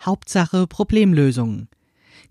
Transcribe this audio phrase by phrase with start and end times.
[0.00, 1.68] Hauptsache Problemlösungen.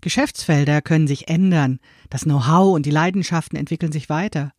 [0.00, 4.52] Geschäftsfelder können sich ändern, das Know-how und die Leidenschaften entwickeln sich weiter.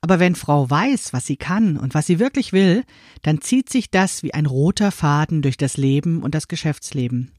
[0.00, 2.84] Aber wenn Frau weiß, was sie kann und was sie wirklich will,
[3.22, 7.32] dann zieht sich das wie ein roter Faden durch das Leben und das Geschäftsleben.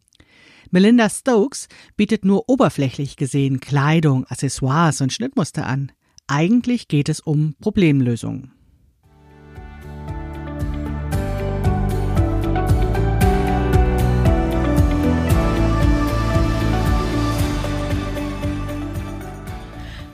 [0.72, 5.92] Melinda Stokes bietet nur oberflächlich gesehen Kleidung, Accessoires und Schnittmuster an.
[6.28, 8.52] Eigentlich geht es um Problemlösungen.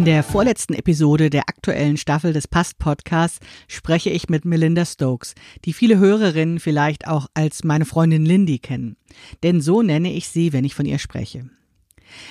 [0.00, 5.34] In der vorletzten Episode der aktuellen Staffel des Past Podcasts spreche ich mit Melinda Stokes,
[5.66, 8.96] die viele Hörerinnen vielleicht auch als meine Freundin Lindy kennen.
[9.42, 11.50] Denn so nenne ich sie, wenn ich von ihr spreche.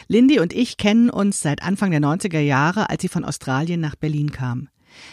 [0.08, 3.96] Lindy und ich kennen uns seit Anfang der 90er Jahre, als sie von Australien nach
[3.96, 4.70] Berlin kam.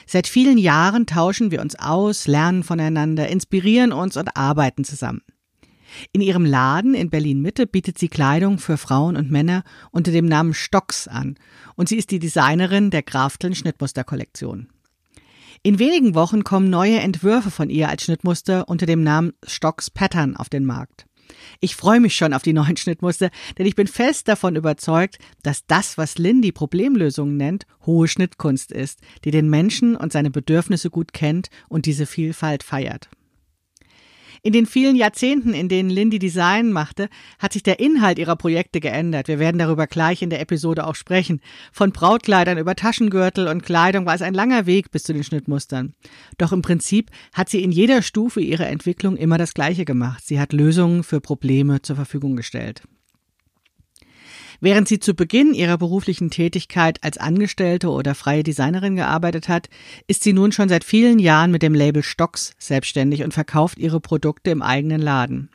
[0.06, 5.20] Seit vielen Jahren tauschen wir uns aus, lernen voneinander, inspirieren uns und arbeiten zusammen.
[6.12, 10.26] In ihrem Laden in Berlin Mitte bietet sie Kleidung für Frauen und Männer unter dem
[10.26, 11.36] Namen Stocks an
[11.74, 14.68] und sie ist die Designerin der Krafteln Schnittmusterkollektion.
[15.62, 20.36] In wenigen Wochen kommen neue Entwürfe von ihr als Schnittmuster unter dem Namen Stocks Pattern
[20.36, 21.06] auf den Markt.
[21.60, 25.66] Ich freue mich schon auf die neuen Schnittmuster, denn ich bin fest davon überzeugt, dass
[25.66, 31.12] das, was Lindy Problemlösungen nennt, hohe Schnittkunst ist, die den Menschen und seine Bedürfnisse gut
[31.12, 33.08] kennt und diese Vielfalt feiert.
[34.46, 37.08] In den vielen Jahrzehnten, in denen Lindy Design machte,
[37.40, 39.26] hat sich der Inhalt ihrer Projekte geändert.
[39.26, 41.40] Wir werden darüber gleich in der Episode auch sprechen.
[41.72, 45.94] Von Brautkleidern über Taschengürtel und Kleidung war es ein langer Weg bis zu den Schnittmustern.
[46.38, 50.24] Doch im Prinzip hat sie in jeder Stufe ihrer Entwicklung immer das Gleiche gemacht.
[50.24, 52.82] Sie hat Lösungen für Probleme zur Verfügung gestellt.
[54.60, 59.68] Während sie zu Beginn ihrer beruflichen Tätigkeit als Angestellte oder freie Designerin gearbeitet hat,
[60.06, 64.00] ist sie nun schon seit vielen Jahren mit dem Label Stocks selbstständig und verkauft ihre
[64.00, 65.50] Produkte im eigenen Laden.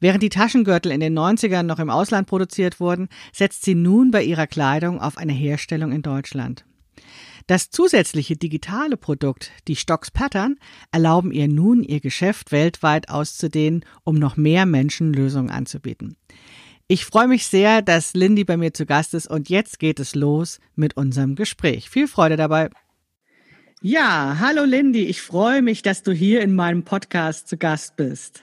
[0.00, 4.22] Während die Taschengürtel in den 90ern noch im Ausland produziert wurden, setzt sie nun bei
[4.22, 6.64] ihrer Kleidung auf eine Herstellung in Deutschland.
[7.46, 10.56] Das zusätzliche digitale Produkt, die Stocks Pattern,
[10.92, 16.16] erlauben ihr nun, ihr Geschäft weltweit auszudehnen, um noch mehr Menschen Lösungen anzubieten.
[16.86, 20.14] Ich freue mich sehr, dass Lindy bei mir zu Gast ist und jetzt geht es
[20.14, 21.88] los mit unserem Gespräch.
[21.88, 22.68] Viel Freude dabei.
[23.80, 28.42] Ja, hallo Lindy, ich freue mich, dass du hier in meinem Podcast zu Gast bist.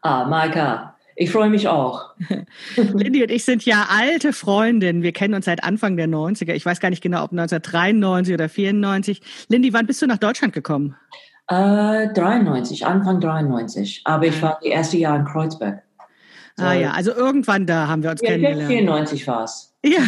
[0.00, 2.14] Ah, Maika, ich freue mich auch.
[2.76, 5.02] Lindy und ich sind ja alte Freundinnen.
[5.02, 6.54] Wir kennen uns seit Anfang der 90er.
[6.54, 9.20] Ich weiß gar nicht genau, ob 1993 oder 94.
[9.48, 10.96] Lindy, wann bist du nach Deutschland gekommen?
[11.48, 14.00] Äh, 93, Anfang 93.
[14.04, 15.82] Aber ich war die erste Jahr in Kreuzberg.
[16.56, 18.70] Ah ja, also irgendwann da haben wir uns ja, kennengelernt.
[18.70, 19.74] 94 war es.
[19.84, 20.02] Ja,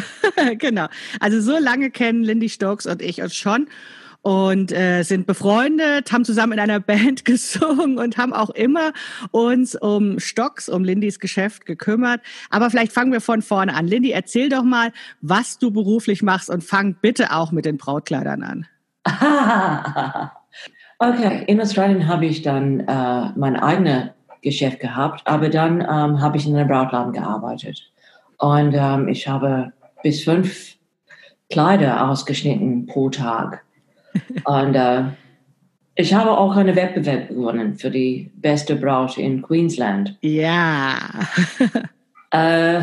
[0.58, 0.86] genau.
[1.20, 3.68] Also so lange kennen Lindy Stokes und ich uns schon
[4.26, 8.92] und äh, sind befreundet, haben zusammen in einer Band gesungen und haben auch immer
[9.30, 12.20] uns um Stocks, um Lindys Geschäft gekümmert.
[12.50, 13.86] Aber vielleicht fangen wir von vorne an.
[13.86, 14.90] Lindy, erzähl doch mal,
[15.20, 18.66] was du beruflich machst und fang bitte auch mit den Brautkleidern an.
[20.98, 24.15] okay, in Australien habe ich dann äh, meine eigene
[24.46, 27.90] Geschäft gehabt, aber dann ähm, habe ich in einem Brautladen gearbeitet.
[28.38, 29.72] Und ähm, ich habe
[30.04, 30.76] bis fünf
[31.50, 33.64] Kleider ausgeschnitten pro Tag.
[34.44, 35.02] Und äh,
[35.96, 40.16] ich habe auch einen Wettbewerb gewonnen für die beste Braut in Queensland.
[40.20, 40.96] Ja.
[42.30, 42.82] äh,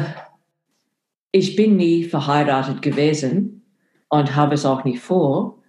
[1.31, 3.63] ich bin nie verheiratet gewesen
[4.09, 5.59] und habe es auch nicht vor.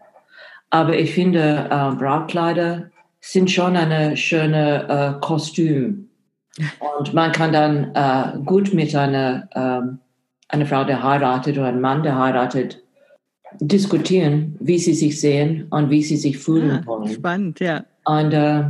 [0.70, 2.90] Aber ich finde, äh, Brautkleider
[3.26, 6.10] sind schon eine schöne äh, Kostüm.
[6.98, 9.98] Und man kann dann äh, gut mit einer, ähm,
[10.48, 12.82] einer Frau, der heiratet oder einem Mann, der heiratet,
[13.60, 17.08] diskutieren, wie sie sich sehen und wie sie sich fühlen ah, wollen.
[17.08, 17.84] Spannend, ja.
[18.04, 18.64] Und, äh,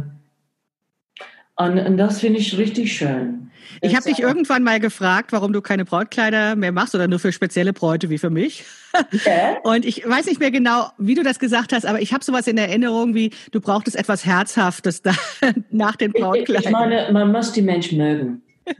[1.56, 3.43] und, und das finde ich richtig schön.
[3.80, 7.32] Ich habe dich irgendwann mal gefragt, warum du keine Brautkleider mehr machst oder nur für
[7.32, 8.64] spezielle Bräute wie für mich.
[8.92, 9.56] Okay.
[9.62, 12.46] Und ich weiß nicht mehr genau, wie du das gesagt hast, aber ich habe sowas
[12.46, 15.12] in Erinnerung, wie du brauchtest etwas Herzhaftes da,
[15.70, 16.64] nach den Brautkleidern.
[16.64, 18.42] Ich meine, man muss die Menschen mögen.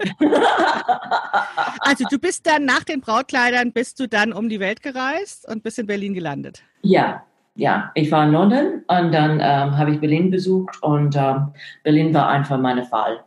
[1.80, 5.62] also du bist dann nach den Brautkleidern, bist du dann um die Welt gereist und
[5.62, 6.62] bist in Berlin gelandet?
[6.82, 7.22] Ja,
[7.56, 11.52] ja, ich war in London und dann ähm, habe ich Berlin besucht und ähm,
[11.84, 13.20] Berlin war einfach mein Fall.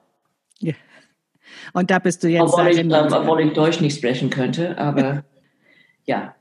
[1.73, 2.41] Und da bist du jetzt.
[2.41, 5.23] Obwohl ich, ähm, obwohl ich Deutsch nicht sprechen könnte, aber
[6.05, 6.35] ja.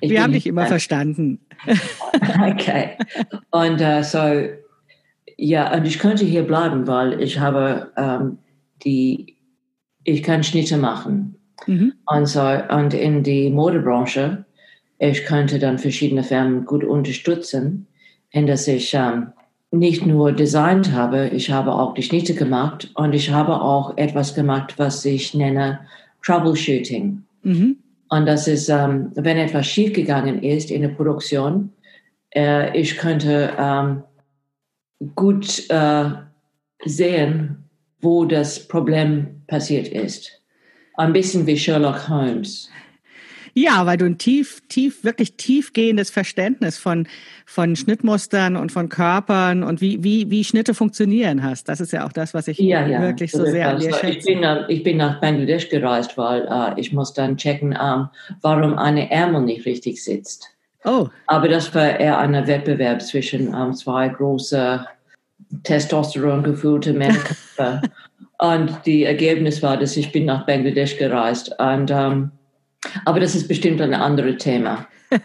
[0.00, 1.40] Wir haben dich immer verstanden.
[2.42, 2.96] okay.
[3.50, 4.48] Und uh, so,
[5.36, 8.38] ja, und ich könnte hier bleiben, weil ich habe ähm,
[8.84, 9.36] die,
[10.04, 11.36] ich kann Schnitte machen.
[11.66, 11.94] Mhm.
[12.06, 14.44] Und so, und in die Modebranche,
[14.98, 17.86] ich könnte dann verschiedene Firmen gut unterstützen,
[18.30, 19.32] in dass ich ähm,
[19.72, 24.34] nicht nur designt habe, ich habe auch die Schnitte gemacht und ich habe auch etwas
[24.34, 25.80] gemacht, was ich nenne
[26.24, 27.22] Troubleshooting.
[27.42, 27.76] Mhm.
[28.10, 31.72] Und das ist, ähm, wenn etwas schiefgegangen ist in der Produktion,
[32.34, 34.02] äh, ich könnte ähm,
[35.14, 36.04] gut äh,
[36.84, 37.64] sehen,
[38.02, 40.42] wo das Problem passiert ist.
[40.96, 42.68] Ein bisschen wie Sherlock Holmes.
[43.54, 47.06] Ja, weil du ein tief, tief, wirklich tiefgehendes Verständnis von,
[47.44, 51.68] von Schnittmustern und von Körpern und wie, wie, wie Schnitte funktionieren hast.
[51.68, 54.06] Das ist ja auch das, was ich ja, ja, wirklich so sehr an dir schätze.
[54.06, 58.08] Ich bin, ich bin nach Bangladesch gereist, weil äh, ich muss dann checken, ähm,
[58.40, 60.48] warum eine Ärmel nicht richtig sitzt.
[60.84, 61.08] Oh.
[61.26, 64.84] Aber das war eher ein Wettbewerb zwischen ähm, zwei große
[65.62, 67.20] Testosteron gefüllte Männer.
[68.38, 72.30] und die Ergebnis war, dass ich bin nach Bangladesch gereist und ähm,
[73.04, 74.86] aber das ist bestimmt ein anderes Thema.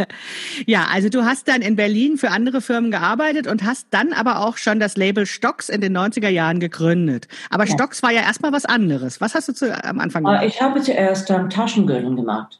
[0.66, 4.46] ja, also du hast dann in Berlin für andere Firmen gearbeitet und hast dann aber
[4.46, 7.28] auch schon das Label Stocks in den 90er Jahren gegründet.
[7.50, 7.74] Aber ja.
[7.74, 9.22] Stocks war ja erstmal was anderes.
[9.22, 10.44] Was hast du zu, am Anfang gemacht?
[10.46, 12.60] Ich habe zuerst ähm, Taschengürtel gemacht.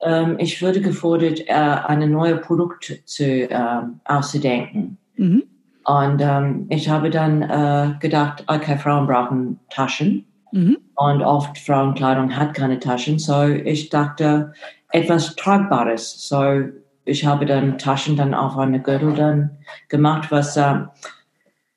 [0.00, 4.98] Ähm, ich wurde gefordert, äh, eine neue Produkt zu, ähm, auszudenken.
[5.16, 5.44] Mhm.
[5.84, 10.24] Und ähm, ich habe dann äh, gedacht, okay, Frauen brauchen Taschen.
[10.52, 10.78] Mhm.
[10.94, 13.18] Und oft Frauenkleidung hat keine Taschen.
[13.18, 14.52] So ich dachte,
[14.90, 16.28] etwas Tragbares.
[16.28, 16.68] So
[17.04, 19.50] ich habe dann Taschen dann auf eine Gürtel dann
[19.88, 20.74] gemacht, was äh,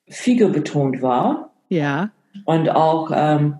[0.08, 1.52] Figur betont war.
[1.70, 2.12] Ja.
[2.44, 3.56] Und auch ähm,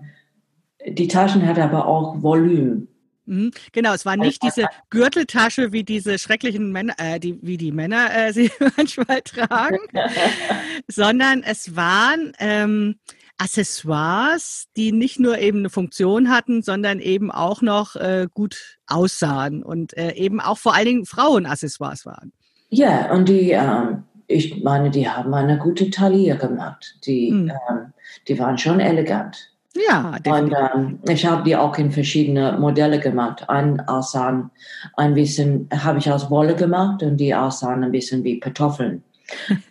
[0.86, 2.88] die Taschen hat aber auch Volumen.
[3.24, 3.50] Mhm.
[3.72, 8.14] Genau, es war nicht diese Gürteltasche wie diese schrecklichen Männer, äh, die, wie die Männer
[8.14, 9.78] äh, sie manchmal tragen,
[10.88, 12.96] sondern es waren ähm,
[13.38, 19.62] Accessoires, die nicht nur eben eine Funktion hatten, sondern eben auch noch äh, gut aussahen
[19.62, 22.32] und äh, eben auch vor allen Dingen Frauenaccessoires waren.
[22.70, 26.96] Ja, und die, ähm, ich meine, die haben eine gute Taille gemacht.
[27.04, 27.50] Die, hm.
[27.68, 27.92] ähm,
[28.26, 29.50] die waren schon elegant.
[29.88, 30.58] Ja, definitiv.
[30.58, 33.48] Und ähm, ich habe die auch in verschiedene Modelle gemacht.
[33.48, 34.50] Ein aussahen
[34.96, 39.02] ein bisschen, habe ich aus Wolle gemacht und die aussahen ein bisschen wie Kartoffeln.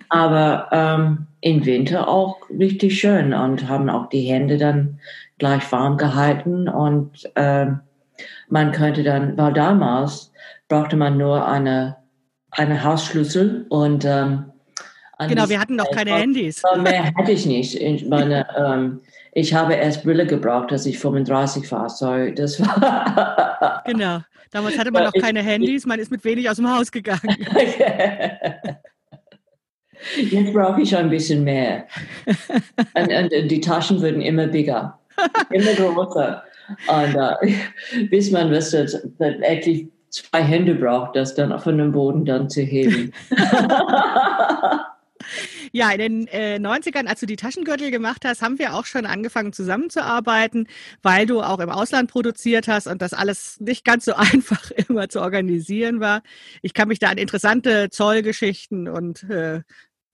[0.09, 4.99] Aber ähm, im Winter auch richtig schön und haben auch die Hände dann
[5.37, 7.81] gleich warm gehalten und ähm,
[8.49, 10.31] man könnte dann, weil damals
[10.67, 11.97] brauchte man nur eine,
[12.51, 14.45] eine Hausschlüssel und ähm,
[15.17, 16.61] Genau, wir hatten noch keine Handys.
[16.77, 17.79] Mehr hatte ich nicht.
[17.79, 18.99] Ich meine, ähm,
[19.31, 21.89] ich habe erst Brille gebraucht, als ich 35 war.
[21.89, 23.81] So, das war.
[23.85, 24.19] genau.
[24.51, 27.21] Damals hatte man noch keine Handys, man ist mit wenig aus dem Haus gegangen.
[30.17, 31.85] Jetzt brauche ich ein bisschen mehr.
[32.93, 34.99] und, und, die Taschen würden immer bigger,
[35.49, 36.43] immer größer.
[36.87, 42.25] Und uh, bis man das, das wirklich zwei Hände braucht, das dann von dem Boden
[42.25, 43.11] dann zu heben.
[45.71, 49.05] Ja, in den äh, 90ern, als du die Taschengürtel gemacht hast, haben wir auch schon
[49.05, 50.69] angefangen zusammenzuarbeiten,
[51.01, 55.09] weil du auch im Ausland produziert hast und das alles nicht ganz so einfach immer
[55.09, 56.21] zu organisieren war.
[56.61, 59.63] Ich kann mich da an interessante Zollgeschichten und äh,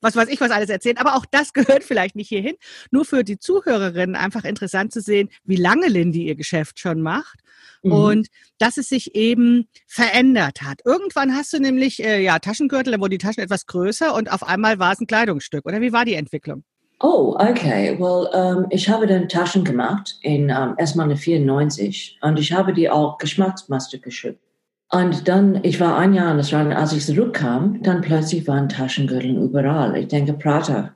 [0.01, 0.97] was weiß ich, was alles erzählen.
[0.97, 2.55] Aber auch das gehört vielleicht nicht hierhin.
[2.91, 7.39] Nur für die Zuhörerinnen einfach interessant zu sehen, wie lange Lindy ihr Geschäft schon macht
[7.83, 7.91] mhm.
[7.91, 8.27] und
[8.57, 10.81] dass es sich eben verändert hat.
[10.85, 14.43] Irgendwann hast du nämlich äh, ja Taschengürtel, da wurden die Taschen etwas größer und auf
[14.43, 15.65] einmal war es ein Kleidungsstück.
[15.65, 16.63] Oder wie war die Entwicklung?
[17.03, 17.97] Oh, okay.
[17.99, 22.73] Well, um, ich habe dann Taschen gemacht in um, erstmal eine 94 und ich habe
[22.73, 24.50] die auch Geschmacksmaster geschützt.
[24.91, 29.37] Und dann, ich war ein Jahr in Australien, als ich zurückkam, dann plötzlich waren Taschengürtel
[29.37, 29.95] überall.
[29.95, 30.93] Ich denke, Prada.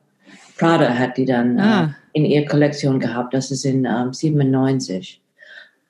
[0.57, 1.83] Prada hat die dann ah.
[1.83, 3.33] äh, in ihrer Kollektion gehabt.
[3.33, 5.21] Das ist in ähm, 97.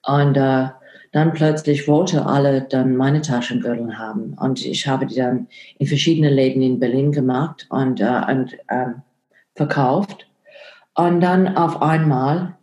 [0.04, 0.68] Und äh,
[1.14, 4.36] dann plötzlich wollte alle dann meine Taschengürtel haben.
[4.40, 5.48] Und ich habe die dann
[5.80, 8.94] in verschiedene Läden in Berlin gemacht und, äh, und äh,
[9.56, 10.28] verkauft.
[10.94, 12.56] Und dann auf einmal,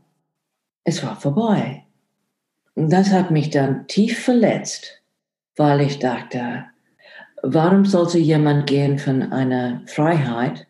[0.84, 1.82] es war vorbei.
[2.76, 5.01] Und das hat mich dann tief verletzt
[5.56, 6.64] weil ich dachte,
[7.42, 10.66] warum sollte jemand gehen von einer Freiheit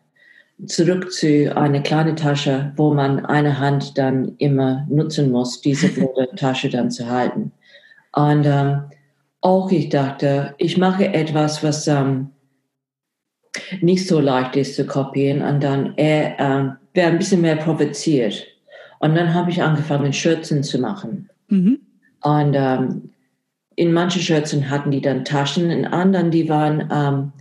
[0.65, 6.35] zurück zu einer kleinen Tasche, wo man eine Hand dann immer nutzen muss, diese blöde
[6.35, 7.51] Tasche dann zu halten.
[8.13, 8.83] Und ähm,
[9.41, 12.29] auch ich dachte, ich mache etwas, was ähm,
[13.81, 18.47] nicht so leicht ist zu kopieren und dann er ähm, wäre ein bisschen mehr provoziert.
[18.99, 21.29] Und dann habe ich angefangen, Schürzen zu machen.
[21.49, 21.79] Mhm.
[22.21, 23.12] Und ähm,
[23.75, 27.31] in manchen Schürzen hatten die dann Taschen, in anderen, die waren ähm,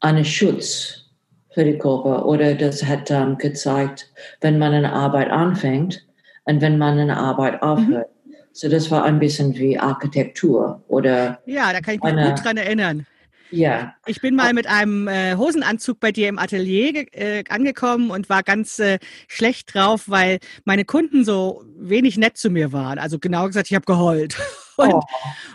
[0.00, 1.06] eine Schutz
[1.50, 2.26] für die Körper.
[2.26, 6.04] Oder das hat ähm, gezeigt, wenn man eine Arbeit anfängt
[6.44, 7.68] und wenn man eine Arbeit mhm.
[7.68, 8.08] aufhört.
[8.24, 8.34] Mhm.
[8.52, 11.40] So, das war ein bisschen wie Architektur oder.
[11.44, 13.06] Ja, da kann ich mich eine, gut dran erinnern.
[13.50, 13.94] Ja.
[14.06, 18.42] Ich bin mal mit einem äh, Hosenanzug bei dir im Atelier äh, angekommen und war
[18.42, 18.98] ganz äh,
[19.28, 22.98] schlecht drauf, weil meine Kunden so wenig nett zu mir waren.
[22.98, 24.36] Also genau gesagt, ich habe geheult.
[24.78, 25.00] Und, oh.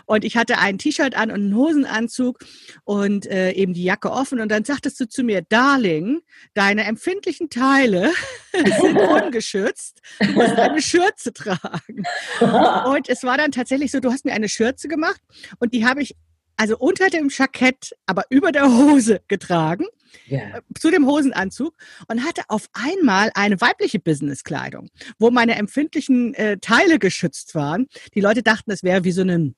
[0.06, 2.40] und ich hatte ein T-Shirt an und einen Hosenanzug
[2.82, 4.40] und äh, eben die Jacke offen.
[4.40, 6.22] Und dann sagtest du zu mir, Darling,
[6.54, 8.10] deine empfindlichen Teile
[8.80, 10.00] sind ungeschützt.
[10.18, 12.02] Du musst eine Schürze tragen.
[12.40, 15.20] Und es war dann tatsächlich so, du hast mir eine Schürze gemacht
[15.60, 16.16] und die habe ich
[16.62, 19.84] also unter dem Jackett, aber über der Hose getragen,
[20.30, 20.58] yeah.
[20.58, 21.74] Äh, zu dem Hosenanzug
[22.06, 24.88] und hatte auf einmal eine weibliche Businesskleidung,
[25.18, 27.88] wo meine empfindlichen äh, Teile geschützt waren.
[28.14, 29.54] Die Leute dachten, es wäre wie so eine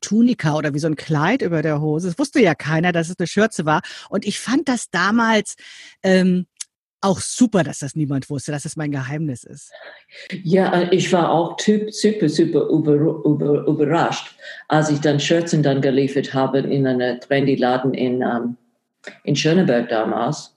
[0.00, 2.08] Tunika oder wie so ein Kleid über der Hose.
[2.08, 3.82] Es wusste ja keiner, dass es eine Schürze war.
[4.08, 5.54] Und ich fand das damals
[6.02, 6.46] ähm,
[7.02, 9.70] auch super, dass das niemand wusste, dass es mein Geheimnis ist.
[10.42, 14.36] Ja, ich war auch super, super über, über, überrascht,
[14.68, 18.56] als ich dann Schürzen dann geliefert habe in einer Trendy-Laden in, um, ähm,
[19.24, 20.56] in Schöneberg damals.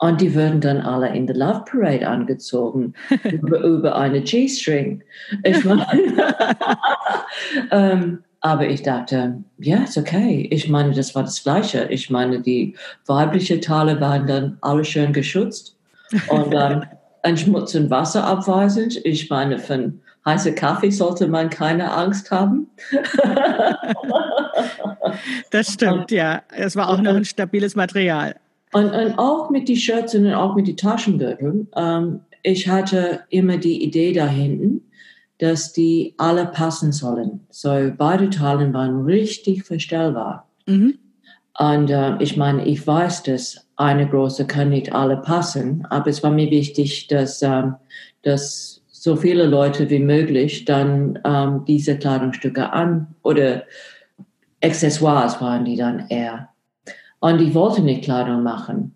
[0.00, 5.02] Und die wurden dann alle in der Love Parade angezogen, über, über eine G-String.
[5.42, 5.86] Ich meine,
[7.72, 10.46] ähm, aber ich dachte, ja, ist okay.
[10.52, 11.88] Ich meine, das war das Gleiche.
[11.90, 12.76] Ich meine, die
[13.06, 15.77] weiblichen Teile waren dann alle schön geschützt.
[16.28, 16.84] Und ähm,
[17.22, 19.04] ein Schmutz und Wasser abweisend.
[19.04, 22.68] Ich meine, von heißer Kaffee sollte man keine Angst haben.
[25.50, 26.42] das stimmt, ja.
[26.56, 28.36] Es war auch noch ein stabiles Material.
[28.72, 31.68] Und, und auch mit den Shirts und auch mit den Taschengürteln.
[31.74, 34.82] Ähm, ich hatte immer die Idee da hinten,
[35.38, 37.46] dass die alle passen sollen.
[37.50, 40.48] So beide Teilen waren richtig verstellbar.
[40.66, 40.98] Mhm.
[41.58, 46.22] Und äh, ich meine, ich weiß, dass eine große kann nicht alle passen, aber es
[46.22, 47.74] war mir wichtig, dass, ähm,
[48.22, 53.64] dass so viele Leute wie möglich dann ähm, diese Kleidungsstücke an oder
[54.62, 56.48] Accessoires waren die dann eher.
[57.20, 58.94] Und ich wollte nicht Kleidung machen.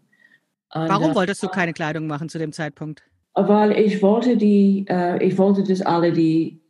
[0.73, 3.03] Und, Warum äh, wolltest du keine Kleidung machen zu dem Zeitpunkt?
[3.35, 6.61] Weil ich wollte die, äh, ich wollte, dass alle die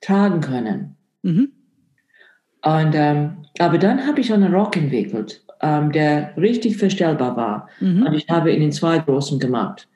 [0.00, 0.96] tragen können.
[1.22, 1.52] Mhm.
[2.64, 7.68] Und ähm, aber dann habe ich einen Rock entwickelt, ähm, der richtig verstellbar war.
[7.80, 8.06] Mhm.
[8.06, 9.86] Und ich habe ihn in zwei großen gemacht.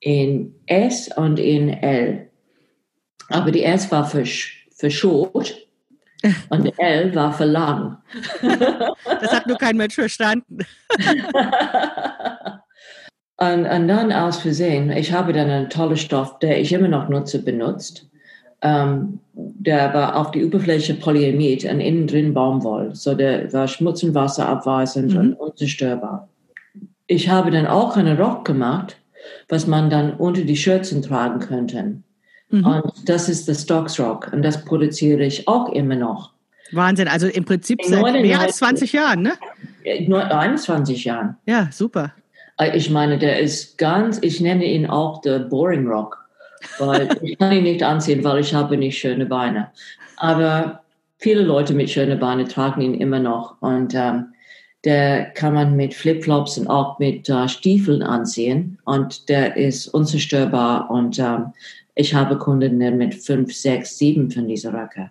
[0.00, 2.28] In S und in L.
[3.28, 5.54] Aber die S war für, für short
[6.50, 7.98] und die L war für lang.
[8.42, 10.58] das hat nur kein Mensch verstanden.
[13.36, 17.08] und, und dann aus Versehen, ich habe dann einen tollen Stoff, der ich immer noch
[17.08, 18.09] nutze, benutzt
[18.62, 22.94] ähm, der war auf die Oberfläche Polyamid und innen drin Baumwoll.
[22.94, 25.18] So der war Schmutz- und Wasser abweisend mhm.
[25.18, 26.28] und unzerstörbar.
[27.06, 28.96] Ich habe dann auch einen Rock gemacht,
[29.48, 31.96] was man dann unter die Schürzen tragen könnte.
[32.50, 32.64] Mhm.
[32.64, 36.32] Und das ist der Stocks Rock und das produziere ich auch immer noch.
[36.72, 39.32] Wahnsinn, also im Prinzip seit mehr als 20 Jahren, ne?
[40.06, 41.36] Nur 21 Jahren.
[41.46, 42.12] Ja, super.
[42.58, 46.20] Äh, ich meine, der ist ganz, ich nenne ihn auch der Boring Rock
[46.78, 49.70] weil ich kann ihn nicht anziehen, weil ich habe nicht schöne Beine.
[50.16, 50.82] Aber
[51.18, 54.32] viele Leute mit schönen Beinen tragen ihn immer noch und ähm,
[54.84, 60.90] der kann man mit Flipflops und auch mit äh, Stiefeln anziehen und der ist unzerstörbar
[60.90, 61.52] und ähm,
[61.94, 65.10] ich habe Kunden mit fünf, sechs, sieben von dieser Röcke.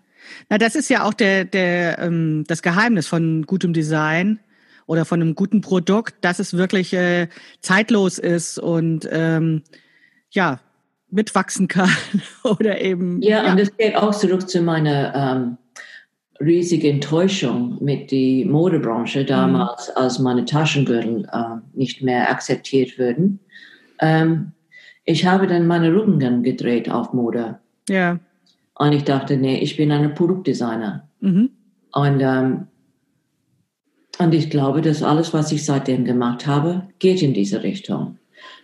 [0.50, 4.40] Na, das ist ja auch der, der, ähm, das Geheimnis von gutem Design
[4.88, 7.28] oder von einem guten Produkt, dass es wirklich äh,
[7.62, 9.62] zeitlos ist und ähm,
[10.32, 10.60] ja,
[11.12, 11.90] mitwachsen kann
[12.44, 13.22] oder eben.
[13.22, 15.58] Ja, ja, und das geht auch zurück zu meiner ähm,
[16.40, 19.94] riesigen Enttäuschung mit der Modebranche damals, mhm.
[19.96, 23.40] als meine Taschengürtel äh, nicht mehr akzeptiert wurden.
[24.00, 24.52] Ähm,
[25.06, 27.60] ich habe dann meine Rücken gedreht auf Mode.
[27.90, 28.20] Ja.
[28.76, 31.10] Und ich dachte, nee, ich bin eine Produktdesigner.
[31.20, 31.50] Mhm.
[31.92, 32.68] Und, ähm,
[34.20, 38.19] und ich glaube, dass alles, was ich seitdem gemacht habe, geht in diese Richtung.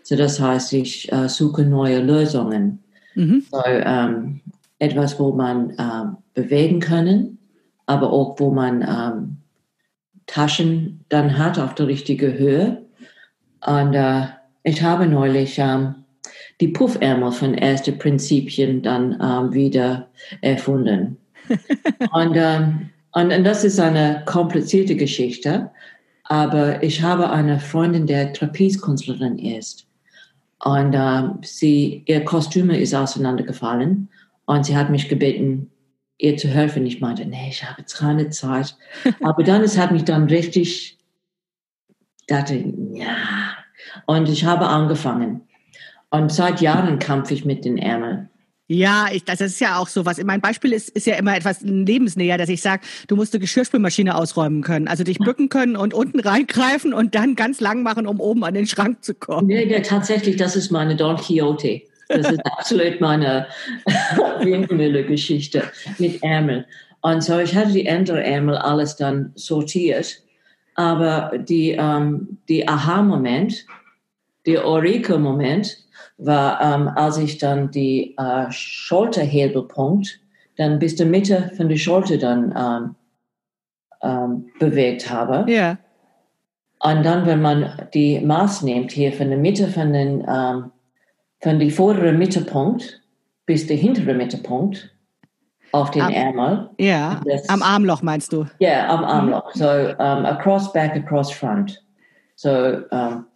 [0.05, 2.83] So das heißt, ich äh, suche neue Lösungen.
[3.15, 3.43] Mhm.
[3.51, 4.39] So, ähm,
[4.77, 7.39] etwas, wo man ähm, bewegen können,
[7.87, 9.37] aber auch wo man ähm,
[10.27, 12.85] Taschen dann hat auf der richtigen Höhe.
[13.65, 14.27] Und äh,
[14.61, 15.95] ich habe neulich ähm,
[16.61, 20.07] die Puffärmel von Erste Prinzipien dann ähm, wieder
[20.41, 21.17] erfunden.
[22.11, 25.71] und, ähm, und, und das ist eine komplizierte Geschichte.
[26.25, 29.84] Aber ich habe eine Freundin, der Trapezkünstlerin ist.
[30.65, 34.09] Und ähm, sie, ihr Kostüme ist auseinandergefallen.
[34.45, 35.69] Und sie hat mich gebeten,
[36.17, 36.87] ihr zu helfen.
[36.87, 38.75] Ich meinte, nee, ich habe jetzt keine Zeit.
[39.21, 40.97] Aber dann, es hat mich dann richtig,
[42.27, 43.15] dachte, ja.
[44.07, 45.41] Und ich habe angefangen.
[46.09, 48.29] Und seit Jahren kämpfe ich mit den Ärmeln.
[48.67, 50.21] Ja, ich, das ist ja auch so was.
[50.23, 54.15] Mein Beispiel ist, ist ja immer etwas lebensnäher, dass ich sage, du musst die Geschirrspülmaschine
[54.15, 54.87] ausräumen können.
[54.87, 58.55] Also dich bücken können und unten reingreifen und dann ganz lang machen, um oben an
[58.55, 59.47] den Schrank zu kommen.
[59.47, 61.83] Nee, ja, tatsächlich, das ist meine Don Quixote.
[62.07, 63.47] Das ist absolut meine
[64.41, 65.63] Windmühle-Geschichte
[65.99, 66.65] mit Ärmel.
[67.01, 70.23] Und so, ich hatte die Ärmel alles dann sortiert.
[70.73, 73.65] Aber die, ähm, die Aha-Moment,
[74.47, 75.84] der Eureka-Moment
[76.17, 80.19] war, ähm, als ich dann die äh, Schulterhebelpunkt
[80.57, 82.95] dann bis zur Mitte von der Schulter dann ähm,
[84.01, 85.51] ähm, bewegt habe.
[85.51, 85.77] Ja.
[86.79, 90.71] Und dann, wenn man die Maß nimmt, hier von der Mitte von den ähm,
[91.41, 93.01] von die vordere Mittelpunkt
[93.45, 94.91] bis der hintere Mittelpunkt
[95.71, 96.69] auf den am, Ärmel.
[96.79, 98.45] Ja, das, am Armloch meinst du?
[98.59, 99.51] Ja, yeah, am Armloch.
[99.53, 101.83] So um, across back, across front.
[102.35, 102.49] So
[102.91, 103.27] um,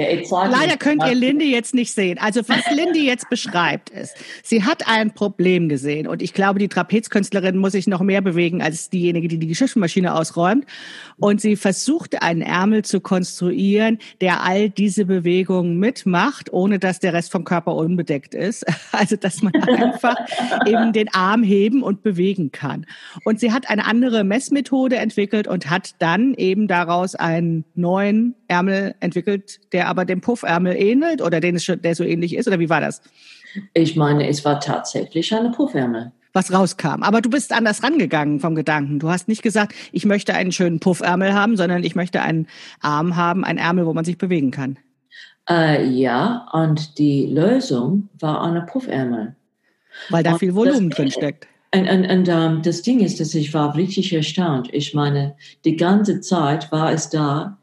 [0.00, 2.18] ja, Leider könnt ihr Lindy jetzt nicht sehen.
[2.18, 6.68] Also was Lindy jetzt beschreibt ist, sie hat ein Problem gesehen und ich glaube, die
[6.68, 10.66] Trapezkünstlerin muss sich noch mehr bewegen als diejenige, die die Geschirrmaschine ausräumt.
[11.18, 17.12] Und sie versuchte einen Ärmel zu konstruieren, der all diese Bewegungen mitmacht, ohne dass der
[17.12, 18.64] Rest vom Körper unbedeckt ist.
[18.92, 20.16] Also dass man einfach
[20.66, 22.86] eben den Arm heben und bewegen kann.
[23.24, 28.94] Und sie hat eine andere Messmethode entwickelt und hat dann eben daraus einen neuen Ärmel
[29.00, 32.48] entwickelt, der aber dem Puffärmel ähnelt oder den es der so ähnlich ist?
[32.48, 33.02] Oder wie war das?
[33.74, 36.12] Ich meine, es war tatsächlich eine Puffärmel.
[36.32, 37.02] Was rauskam.
[37.02, 39.00] Aber du bist anders rangegangen vom Gedanken.
[39.00, 42.46] Du hast nicht gesagt, ich möchte einen schönen Puffärmel haben, sondern ich möchte einen
[42.80, 44.78] Arm haben, einen Ärmel, wo man sich bewegen kann.
[45.48, 49.34] Äh, ja, und die Lösung war eine Puffärmel.
[50.08, 51.48] Weil da und viel Volumen drin steckt.
[51.74, 54.68] Und, und, und um, das Ding ist, dass ich war richtig erstaunt.
[54.72, 57.58] Ich meine, die ganze Zeit war es da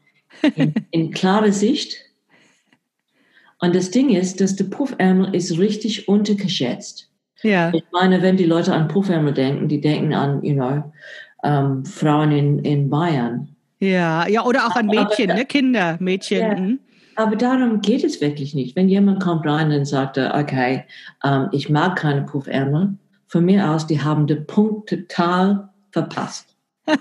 [0.54, 1.96] in, in klare Sicht.
[3.60, 7.10] Und das Ding ist, dass der Puffärmel ist richtig untergeschätzt.
[7.42, 7.72] Ja.
[7.72, 10.92] Ich meine, wenn die Leute an Puffärmel denken, die denken an, you know,
[11.42, 13.48] um, Frauen in, in Bayern.
[13.80, 15.46] Ja, ja, oder auch an Mädchen, aber, ne?
[15.46, 16.40] Kinder, Mädchen.
[16.40, 16.56] Ja.
[16.56, 16.80] Mhm.
[17.14, 18.76] Aber darum geht es wirklich nicht.
[18.76, 20.84] Wenn jemand kommt rein und sagt, okay,
[21.24, 22.94] um, ich mag keine Puffärmel,
[23.28, 26.56] von mir aus, die haben den Punkt total verpasst.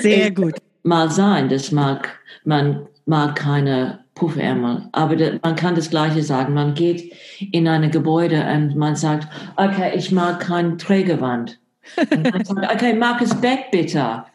[0.00, 0.54] Sehr gut.
[0.82, 2.08] Mal sein, das mag
[2.44, 6.54] man mag keine Puffärmel, aber man kann das Gleiche sagen.
[6.54, 7.12] Man geht
[7.50, 11.58] in ein Gebäude und man sagt, okay, ich mag keine Trägerwand.
[11.96, 14.24] Sagt, okay, Markus Beck bitte.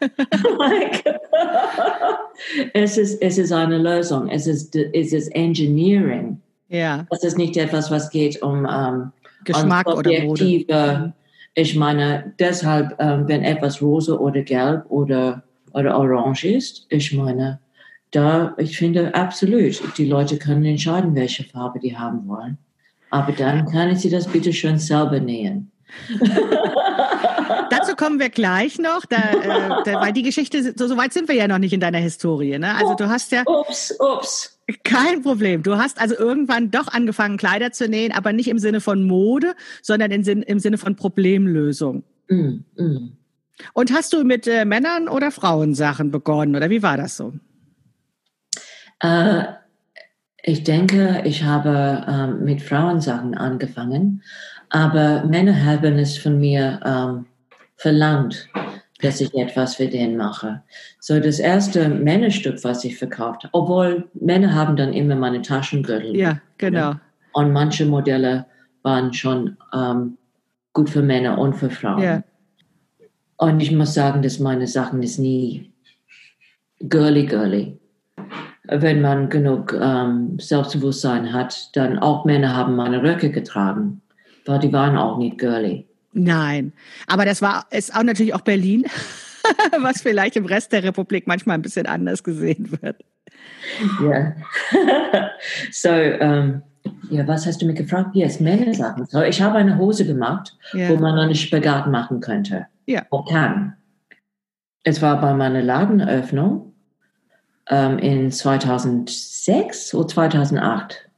[2.74, 4.28] es, ist, es ist eine Lösung.
[4.28, 6.40] Es ist, es ist Engineering.
[6.68, 7.06] Ja.
[7.10, 9.12] Es ist nicht etwas, was geht um ähm,
[9.44, 11.12] Geschmack oder Mode.
[11.54, 17.58] Ich meine, deshalb, ähm, wenn etwas rosa oder gelb oder, oder orange ist, ich meine,
[18.10, 22.58] da, ich finde absolut, die Leute können entscheiden, welche Farbe die haben wollen.
[23.10, 25.70] Aber dann können sie das bitte schön selber nähen.
[27.70, 31.28] Dazu kommen wir gleich noch, da, äh, da, weil die Geschichte, so, so, weit sind
[31.28, 32.58] wir ja noch nicht in deiner Historie.
[32.58, 32.74] Ne?
[32.74, 33.42] Also du hast ja.
[33.46, 34.58] Ups, ups.
[34.84, 35.62] Kein Problem.
[35.62, 39.54] Du hast also irgendwann doch angefangen, Kleider zu nähen, aber nicht im Sinne von Mode,
[39.82, 42.04] sondern im, Sinn, im Sinne von Problemlösung.
[42.28, 43.12] Mm, mm.
[43.72, 47.32] Und hast du mit äh, Männern oder Frauen Sachen begonnen oder wie war das so?
[49.00, 49.44] Äh,
[50.42, 54.22] ich denke, ich habe ähm, mit Frauensachen angefangen,
[54.70, 57.26] aber Männer haben es von mir ähm,
[57.76, 58.48] verlangt,
[59.00, 60.62] dass ich etwas für den mache.
[61.00, 66.16] So das erste Männerstück, was ich verkauft habe, obwohl Männer haben dann immer meine Taschengürtel.
[66.16, 66.94] Ja, genau.
[67.32, 68.46] Und manche Modelle
[68.82, 70.18] waren schon ähm,
[70.72, 72.02] gut für Männer und für Frauen.
[72.02, 72.22] Ja.
[73.36, 75.72] Und ich muss sagen, dass meine Sachen ist nie
[76.80, 77.78] girly girly
[78.68, 84.00] wenn man genug ähm, Selbstbewusstsein hat, dann auch Männer haben meine Röcke getragen,
[84.46, 85.86] weil die waren auch nicht girly.
[86.12, 86.72] Nein,
[87.06, 88.84] aber das war ist auch natürlich auch Berlin,
[89.80, 92.96] was vielleicht im Rest der Republik manchmal ein bisschen anders gesehen wird.
[94.02, 94.34] Ja.
[95.70, 96.62] so, ähm,
[97.10, 98.10] ja, was hast du mich gefragt?
[98.14, 99.06] Yes, Männersachen.
[99.06, 100.88] So, ich habe eine Hose gemacht, ja.
[100.88, 102.66] wo man einen Spagat machen könnte.
[102.86, 103.02] Ja.
[103.10, 103.76] Oder kann.
[104.84, 106.67] Es war bei meiner Ladenöffnung
[107.70, 111.08] ähm, in 2006 oder 2008.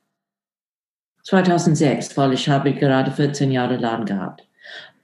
[1.24, 4.46] 2006, weil ich habe gerade 14 Jahre Laden gehabt.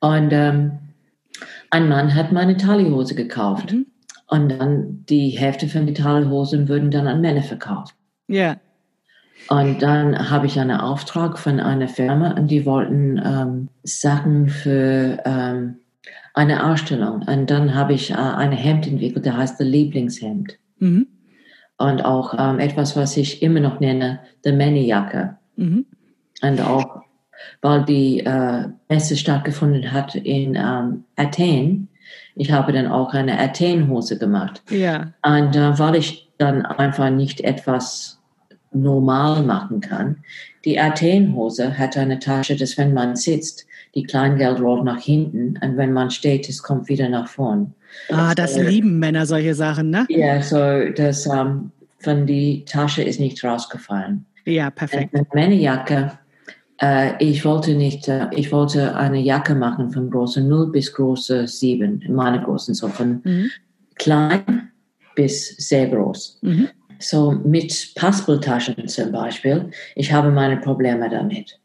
[0.01, 0.79] Und ähm,
[1.71, 3.73] ein Mann hat meine Talihose gekauft.
[3.73, 3.87] Mhm.
[4.29, 7.95] Und dann die Hälfte von den Tagelhosen würden dann an Männer verkauft.
[8.27, 8.57] Ja.
[9.49, 15.23] Und dann habe ich einen Auftrag von einer Firma und die wollten ähm, Sachen für
[15.25, 15.77] ähm,
[16.35, 17.23] eine Ausstellung.
[17.23, 20.59] Und dann habe ich äh, ein Hemd entwickelt, der heißt The Lieblingshemd.
[20.79, 21.07] Mhm.
[21.79, 25.37] Und auch ähm, etwas, was ich immer noch nenne, The Männerjacke.
[25.57, 25.87] Mhm.
[26.43, 27.03] Und auch,
[27.61, 31.89] weil die äh, Messe stattgefunden hat in ähm, Athen,
[32.35, 34.63] ich habe dann auch eine Athen-Hose gemacht.
[34.71, 35.13] Ja.
[35.23, 38.21] Und äh, weil ich dann einfach nicht etwas
[38.73, 40.19] normal machen kann,
[40.65, 43.66] die Athen-Hose hat eine Tasche, dass wenn man sitzt,
[43.97, 47.75] die Kleingeld rollt nach hinten und wenn man steht, es kommt wieder nach vorn.
[48.11, 50.07] Ah, das So, lieben Männer, solche Sachen, ne?
[50.11, 54.27] Ja, so das ähm, von die Tasche ist nicht rausgefallen.
[54.45, 55.15] Ja, perfekt.
[55.15, 56.13] Und meine Jacke,
[56.81, 61.49] äh, ich wollte nicht, äh, ich wollte eine Jacke machen von Größe 0 bis Größe
[61.49, 63.51] 7, meine Größen, so von Mhm.
[63.97, 64.71] klein
[65.15, 66.41] bis sehr groß.
[66.43, 66.69] Mhm.
[66.99, 71.59] So mit Passporttaschen zum Beispiel, ich habe meine Probleme damit,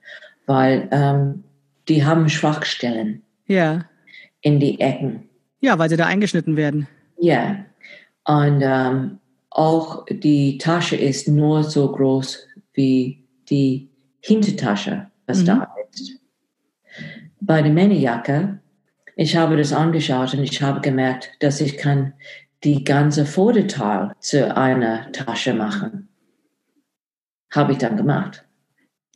[0.45, 1.43] weil ähm,
[1.87, 3.85] die haben Schwachstellen Ja.
[4.41, 5.29] in die Ecken.
[5.59, 6.87] Ja, weil sie da eingeschnitten werden.
[7.19, 7.65] Ja,
[8.25, 13.89] und ähm, auch die Tasche ist nur so groß wie die
[14.21, 15.45] Hintertasche, was Mhm.
[15.45, 16.19] da ist.
[17.41, 18.59] Bei der Männerjacke,
[19.15, 22.13] ich habe das angeschaut und ich habe gemerkt, dass ich kann
[22.63, 26.07] die ganze Vorderteil zu einer Tasche machen.
[27.51, 28.45] Habe ich dann gemacht.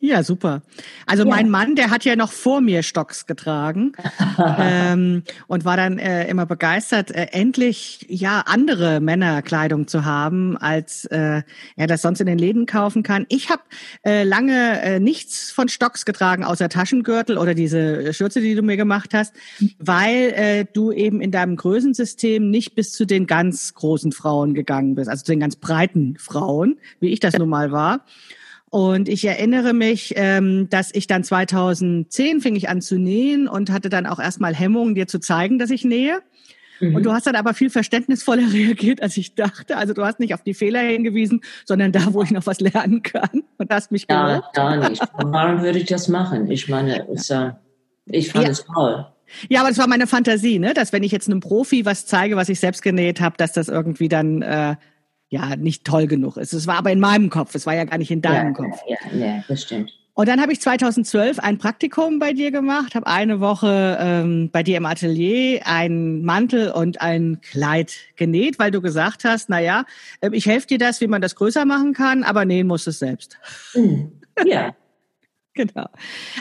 [0.01, 0.61] Ja, super.
[1.05, 1.29] Also Ja.
[1.29, 3.93] mein Mann, der hat ja noch vor mir Stocks getragen
[4.59, 11.05] ähm, und war dann äh, immer begeistert, äh, endlich ja andere Männerkleidung zu haben, als
[11.05, 11.43] äh,
[11.77, 13.25] er das sonst in den Läden kaufen kann.
[13.29, 13.61] Ich habe
[14.05, 18.77] äh, lange äh, nichts von Stocks getragen, außer Taschengürtel oder diese Schürze, die du mir
[18.77, 19.33] gemacht hast,
[19.79, 24.95] weil äh, du eben in deinem Größensystem nicht bis zu den ganz großen Frauen gegangen
[24.95, 28.05] bist, also zu den ganz breiten Frauen, wie ich das nun mal war.
[28.69, 33.71] Und ich erinnere mich, ähm, dass ich dann 2010 fing ich an zu nähen und
[33.71, 36.19] hatte dann auch erstmal Hemmungen, dir zu zeigen, dass ich nähe.
[36.79, 36.95] Mhm.
[36.95, 39.77] Und du hast dann aber viel verständnisvoller reagiert, als ich dachte.
[39.77, 43.01] Also du hast nicht auf die Fehler hingewiesen, sondern da, wo ich noch was lernen
[43.01, 43.43] kann.
[43.57, 45.01] Und hast mich ja, gar nicht.
[45.13, 46.49] Warum würde ich das machen?
[46.51, 47.51] Ich meine, es, äh,
[48.07, 48.51] ich fand Ja.
[48.51, 49.05] es toll.
[49.49, 50.73] Ja, aber das war meine Fantasie, ne?
[50.73, 53.69] dass wenn ich jetzt einem Profi was zeige, was ich selbst genäht habe, dass das
[53.69, 54.75] irgendwie dann äh,
[55.29, 56.53] ja nicht toll genug ist.
[56.53, 58.79] Es war aber in meinem Kopf, es war ja gar nicht in deinem ja, Kopf.
[58.87, 59.91] Ja, ja, das stimmt.
[60.17, 64.63] Und dann habe ich 2012 ein Praktikum bei dir gemacht, habe eine Woche ähm, bei
[64.63, 69.83] dir im Atelier einen Mantel und ein Kleid genäht, weil du gesagt hast, na ja,
[70.21, 72.91] äh, ich helfe dir das, wie man das größer machen kann, aber nähen musst du
[72.91, 73.37] es selbst.
[73.73, 74.13] Mhm.
[74.45, 74.73] Ja.
[75.65, 75.87] Genau.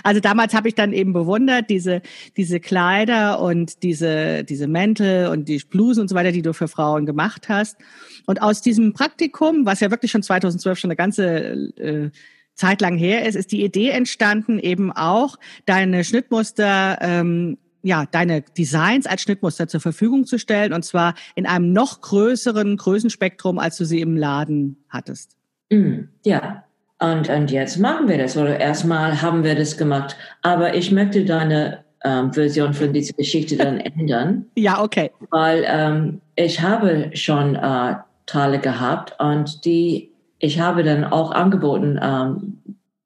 [0.02, 2.02] Also damals habe ich dann eben bewundert diese
[2.36, 6.66] diese Kleider und diese diese Mäntel und die Blusen und so weiter, die du für
[6.66, 7.76] Frauen gemacht hast.
[8.26, 11.26] Und aus diesem Praktikum, was ja wirklich schon 2012 schon eine ganze
[11.76, 12.10] äh,
[12.54, 18.40] Zeit lang her ist, ist die Idee entstanden, eben auch deine Schnittmuster ähm, ja, deine
[18.40, 23.76] Designs als Schnittmuster zur Verfügung zu stellen und zwar in einem noch größeren Größenspektrum, als
[23.76, 25.36] du sie im Laden hattest.
[25.70, 26.08] Mhm.
[26.24, 26.63] Ja.
[27.04, 28.36] Und, und jetzt machen wir das.
[28.36, 30.16] Oder erstmal haben wir das gemacht.
[30.42, 35.10] Aber ich möchte deine ähm, Version von dieser Geschichte dann ändern, Ja, okay.
[35.30, 41.98] weil ähm, ich habe schon äh, Teile gehabt und die, ich habe dann auch angeboten,
[42.00, 42.58] ähm,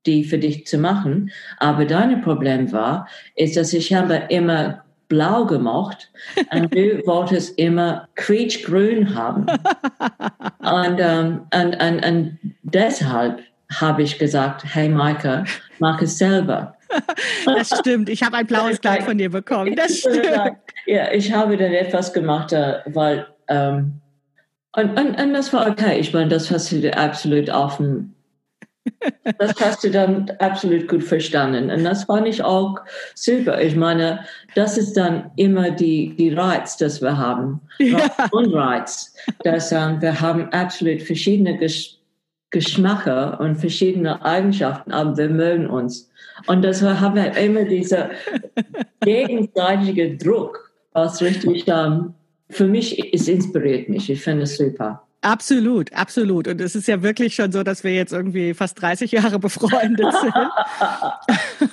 [0.07, 1.31] die für dich zu machen.
[1.59, 6.11] Aber dein Problem war, ist, dass ich habe immer blau gemocht
[6.53, 9.47] und du wolltest immer quietschgrün haben.
[10.61, 13.41] Und, ähm, und, und, und deshalb
[13.75, 15.45] habe ich gesagt, hey Maike,
[15.79, 16.75] mach es selber.
[17.45, 18.09] Das stimmt.
[18.09, 19.77] Ich habe ein blaues Kleid von dir bekommen.
[19.77, 20.57] Das stimmt.
[20.87, 24.01] Ja, ich habe dann etwas gemacht, äh, weil ähm,
[24.75, 25.99] und, und, und das war okay.
[25.99, 28.15] Ich meine, das hast du absolut offen.
[29.39, 31.71] Das hast du dann absolut gut verstanden.
[31.71, 32.77] Und das fand ich auch
[33.15, 33.61] super.
[33.61, 37.61] Ich meine, das ist dann immer die, die Reiz, das wir haben.
[37.79, 38.11] Ja.
[38.31, 39.15] Und Reiz.
[39.45, 41.98] Dass ähm, wir haben absolut verschiedene Gesch
[42.51, 46.11] Geschmäcker und verschiedene Eigenschaften, aber wir mögen uns.
[46.47, 48.11] Und deshalb haben wir immer dieser
[49.01, 52.15] gegenseitige Druck, was richtig, ähm,
[52.49, 54.09] für mich, es inspiriert mich.
[54.09, 55.03] Ich finde es super.
[55.21, 56.47] Absolut, absolut.
[56.47, 60.15] Und es ist ja wirklich schon so, dass wir jetzt irgendwie fast 30 Jahre befreundet
[60.21, 61.71] sind.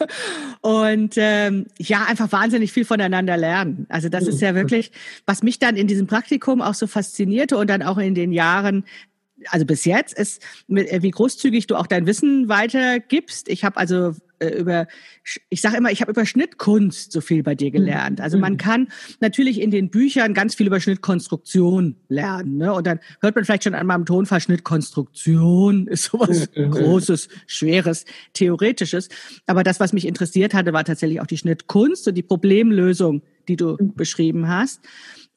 [0.61, 3.85] Und ähm, ja, einfach wahnsinnig viel voneinander lernen.
[3.87, 4.91] Also das ist ja wirklich,
[5.27, 8.83] was mich dann in diesem Praktikum auch so faszinierte und dann auch in den Jahren
[9.49, 13.49] also bis jetzt ist, äh, wie großzügig du auch dein Wissen weitergibst.
[13.49, 14.87] Ich habe also äh, über,
[15.49, 18.21] ich sage immer, ich habe über Schnittkunst so viel bei dir gelernt.
[18.21, 18.57] Also man mhm.
[18.57, 18.87] kann
[19.19, 22.57] natürlich in den Büchern ganz viel über Schnittkonstruktion lernen.
[22.57, 22.73] Ne?
[22.73, 26.71] Und dann hört man vielleicht schon an meinem Tonfall, Schnittkonstruktion ist sowas mhm.
[26.71, 29.09] Großes, Schweres, Theoretisches.
[29.47, 33.55] Aber das, was mich interessiert hatte, war tatsächlich auch die Schnittkunst und die Problemlösung, die
[33.55, 33.93] du mhm.
[33.95, 34.81] beschrieben hast.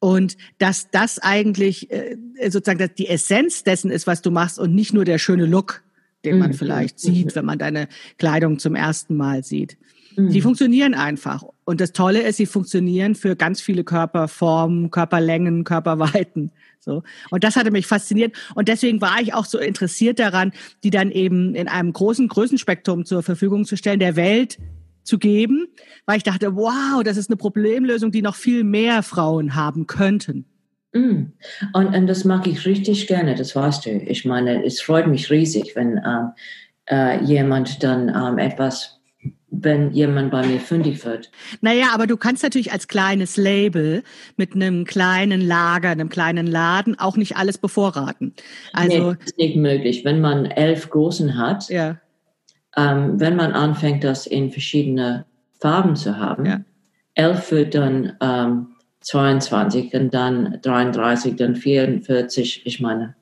[0.01, 2.17] Und dass das eigentlich äh,
[2.51, 5.83] sozusagen die Essenz dessen ist, was du machst und nicht nur der schöne Look,
[6.25, 6.55] den man mhm.
[6.55, 7.13] vielleicht mhm.
[7.13, 9.77] sieht, wenn man deine Kleidung zum ersten Mal sieht.
[10.17, 10.31] Mhm.
[10.31, 11.45] Die funktionieren einfach.
[11.65, 16.53] Und das Tolle ist, sie funktionieren für ganz viele Körperformen, Körperlängen, Körperweiten.
[16.81, 17.03] So.
[17.31, 18.35] Und das hatte mich fasziniert.
[18.55, 20.53] Und deswegen war ich auch so interessiert daran,
[20.85, 24.59] die dann eben in einem großen Größenspektrum zur Verfügung zu stellen, der Welt
[25.09, 25.67] zu geben,
[26.07, 30.45] weil ich dachte, wow, das ist eine Problemlösung, die noch viel mehr Frauen haben könnten.
[30.93, 31.33] Mm.
[31.73, 33.91] Und, und das mag ich richtig gerne, das weißt du.
[33.91, 36.31] Ich meine, es freut mich riesig, wenn ähm,
[36.89, 38.99] äh, jemand dann ähm, etwas
[39.51, 41.31] wenn jemand bei mir fündig wird.
[41.61, 44.03] Naja, aber du kannst natürlich als kleines Label
[44.37, 48.35] mit einem kleinen Lager, einem kleinen Laden auch nicht alles bevorraten.
[48.73, 50.05] Also nee, das ist nicht möglich.
[50.05, 51.99] Wenn man elf Großen hat, ja.
[52.77, 55.25] Ähm, wenn man anfängt, das in verschiedene
[55.61, 56.61] Farben zu haben, ja.
[57.15, 58.69] elf wird dann ähm,
[59.01, 63.15] 22 und dann 33, dann 44, ich meine.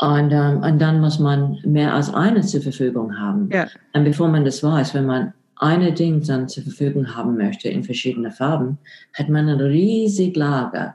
[0.00, 3.48] Und, ähm, und dann muss man mehr als eine zur Verfügung haben.
[3.52, 3.66] Ja.
[3.92, 7.82] Und bevor man das weiß, wenn man eine Ding dann zur Verfügung haben möchte in
[7.82, 8.78] verschiedenen Farben,
[9.14, 10.94] hat man ein riesig Lager.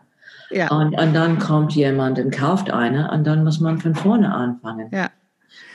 [0.51, 0.69] Ja.
[0.69, 4.89] Und, und dann kommt jemand und kauft eine und dann muss man von vorne anfangen.
[4.91, 5.09] Ja.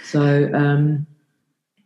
[0.04, 1.06] So, ähm,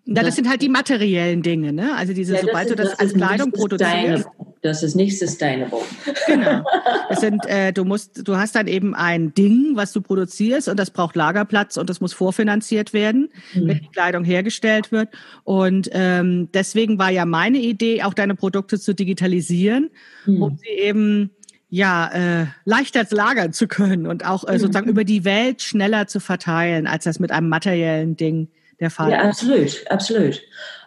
[0.05, 1.95] ja, das sind halt die materiellen Dinge, ne?
[1.97, 4.27] Also diese, ja, sobald ist, du das, das als Kleidung produzierst.
[4.63, 5.81] Das ist nicht sustainable.
[6.27, 6.65] Genau.
[7.09, 10.79] Das sind, äh, du musst, du hast dann eben ein Ding, was du produzierst und
[10.79, 13.69] das braucht Lagerplatz und das muss vorfinanziert werden, mhm.
[13.69, 15.11] wenn die Kleidung hergestellt wird.
[15.45, 19.91] Und ähm, deswegen war ja meine Idee, auch deine Produkte zu digitalisieren,
[20.25, 20.43] mhm.
[20.43, 21.31] um sie eben
[21.69, 24.93] ja, äh, leichter lagern zu können und auch äh, sozusagen mhm.
[24.93, 28.49] über die Welt schneller zu verteilen, als das mit einem materiellen Ding
[28.83, 30.43] der Fall ja, absolut, absolut.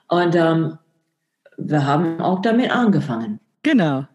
[0.08, 0.78] Und ähm,
[1.58, 3.40] wir haben auch damit angefangen.
[3.64, 4.06] Genau.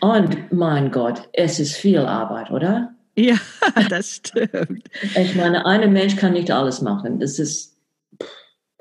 [0.00, 2.92] Und mein Gott, es ist viel Arbeit, oder?
[3.16, 3.36] Ja,
[3.88, 4.88] das stimmt.
[5.16, 7.20] Ich meine, ein Mensch kann nicht alles machen.
[7.20, 7.78] Das ist.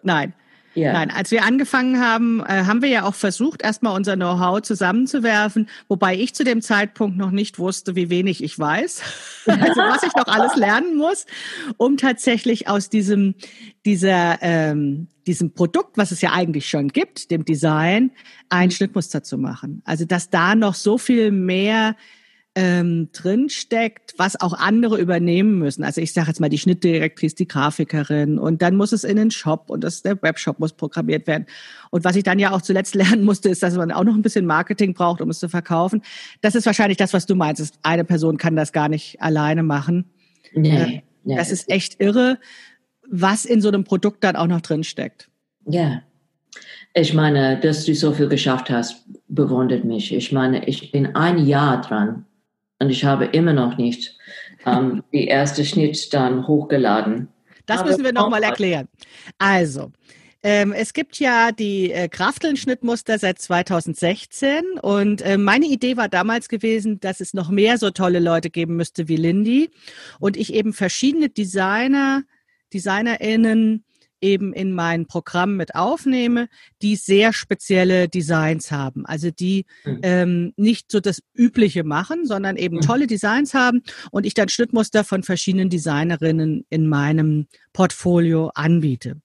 [0.01, 0.33] Nein.
[0.73, 0.93] Ja.
[0.93, 5.67] Nein, als wir angefangen haben, äh, haben wir ja auch versucht, erstmal unser Know-how zusammenzuwerfen,
[5.89, 9.01] wobei ich zu dem Zeitpunkt noch nicht wusste, wie wenig ich weiß,
[9.45, 11.25] also was ich noch alles lernen muss,
[11.77, 13.35] um tatsächlich aus diesem
[13.85, 18.11] dieser ähm, diesem Produkt, was es ja eigentlich schon gibt, dem Design,
[18.49, 19.81] ein Schnittmuster zu machen.
[19.85, 21.95] Also dass da noch so viel mehr
[22.53, 25.83] ähm, drinsteckt, was auch andere übernehmen müssen.
[25.83, 29.31] Also ich sage jetzt mal die Schnittdirektrice, die Grafikerin und dann muss es in den
[29.31, 31.45] Shop und das, der Webshop muss programmiert werden.
[31.91, 34.21] Und was ich dann ja auch zuletzt lernen musste, ist, dass man auch noch ein
[34.21, 36.01] bisschen Marketing braucht, um es zu verkaufen.
[36.41, 37.79] Das ist wahrscheinlich das, was du meinst.
[37.83, 40.11] Eine Person kann das gar nicht alleine machen.
[40.53, 41.35] Nee, äh, nee.
[41.37, 42.37] Das ist echt irre,
[43.09, 45.29] was in so einem Produkt dann auch noch drinsteckt.
[45.65, 46.01] Ja.
[46.93, 50.13] Ich meine, dass du so viel geschafft hast, bewundert mich.
[50.13, 52.25] Ich meine, ich bin ein Jahr dran
[52.81, 54.17] und ich habe immer noch nicht
[54.65, 57.27] ähm, die erste Schnitt dann hochgeladen.
[57.67, 58.87] Das müssen wir nochmal erklären.
[59.37, 59.91] Also,
[60.41, 66.49] ähm, es gibt ja die äh, Krafteln-Schnittmuster seit 2016 und äh, meine Idee war damals
[66.49, 69.69] gewesen, dass es noch mehr so tolle Leute geben müsste wie Lindy
[70.19, 72.23] und ich eben verschiedene Designer,
[72.73, 73.85] DesignerInnen
[74.21, 76.47] eben in mein Programm mit aufnehme,
[76.81, 79.05] die sehr spezielle Designs haben.
[79.05, 79.99] Also die mhm.
[80.03, 82.81] ähm, nicht so das Übliche machen, sondern eben mhm.
[82.81, 83.81] tolle Designs haben
[84.11, 89.17] und ich dann Schnittmuster von verschiedenen Designerinnen in meinem Portfolio anbiete.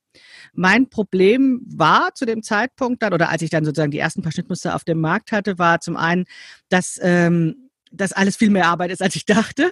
[0.54, 4.32] Mein Problem war zu dem Zeitpunkt dann, oder als ich dann sozusagen die ersten paar
[4.32, 6.24] Schnittmuster auf dem Markt hatte, war zum einen,
[6.70, 9.70] dass ähm, das alles viel mehr Arbeit ist, als ich dachte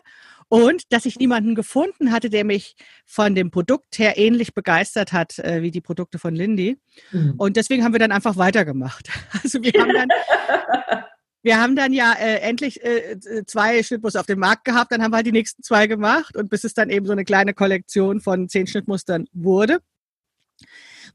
[0.48, 2.76] und dass ich niemanden gefunden hatte, der mich
[3.06, 6.78] von dem Produkt her ähnlich begeistert hat äh, wie die Produkte von Lindy.
[7.12, 7.34] Mhm.
[7.36, 9.08] Und deswegen haben wir dann einfach weitergemacht.
[9.42, 10.08] Also wir haben dann,
[11.42, 15.10] wir haben dann ja äh, endlich äh, zwei Schnittmuster auf dem Markt gehabt, dann haben
[15.10, 18.20] wir halt die nächsten zwei gemacht und bis es dann eben so eine kleine Kollektion
[18.20, 19.80] von zehn Schnittmustern wurde.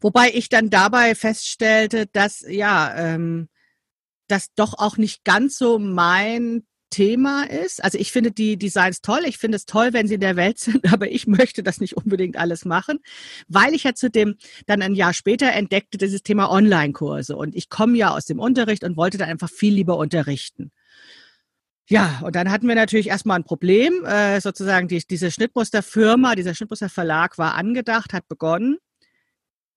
[0.01, 3.49] Wobei ich dann dabei feststellte, dass ja, ähm,
[4.29, 7.83] das doch auch nicht ganz so mein Thema ist.
[7.83, 9.21] Also ich finde die Designs toll.
[9.25, 11.97] Ich finde es toll, wenn sie in der Welt sind, aber ich möchte das nicht
[11.97, 12.99] unbedingt alles machen,
[13.47, 17.97] weil ich ja zudem dann ein Jahr später entdeckte dieses Thema Online-Kurse und ich komme
[17.97, 20.71] ja aus dem Unterricht und wollte dann einfach viel lieber unterrichten.
[21.89, 24.05] Ja, und dann hatten wir natürlich erstmal ein Problem.
[24.05, 28.77] Äh, sozusagen die, diese Schnittmusterfirma, dieser Schnittmusterverlag war angedacht, hat begonnen.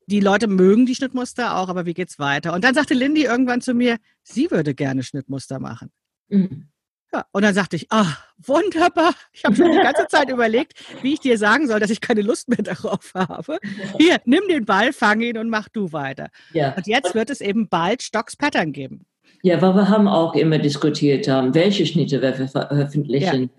[0.07, 2.53] die Leute mögen die Schnittmuster auch, aber wie geht's weiter?
[2.53, 5.91] Und dann sagte Lindy irgendwann zu mir, sie würde gerne Schnittmuster machen.
[6.29, 6.72] Mhm.
[7.13, 8.07] Ja, und dann sagte ich, ah,
[8.39, 9.13] wunderbar.
[9.33, 10.73] Ich habe schon die ganze Zeit überlegt,
[11.03, 13.59] wie ich dir sagen soll, dass ich keine Lust mehr darauf habe.
[13.99, 16.29] Hier, nimm den Ball, fang ihn und mach du weiter.
[16.53, 16.75] Ja.
[16.75, 19.05] Und jetzt wird es eben bald Stocks Pattern geben.
[19.43, 23.51] Ja, weil wir haben auch immer diskutiert, um, welche Schnitte wir veröffentlichen.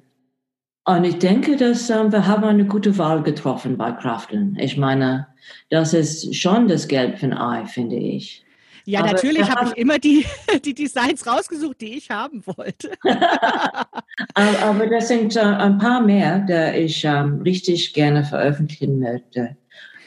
[0.86, 0.96] Ja.
[0.96, 4.58] Und ich denke, dass um, wir haben eine gute Wahl getroffen bei Krafteln.
[4.60, 5.28] Ich meine,
[5.70, 8.43] das ist schon das Gelb von Ei, finde ich.
[8.86, 10.26] Ja, aber natürlich habe ich immer die,
[10.66, 12.92] die Designs rausgesucht, die ich haben wollte.
[14.34, 19.56] aber das sind äh, ein paar mehr, die ich ähm, richtig gerne veröffentlichen möchte.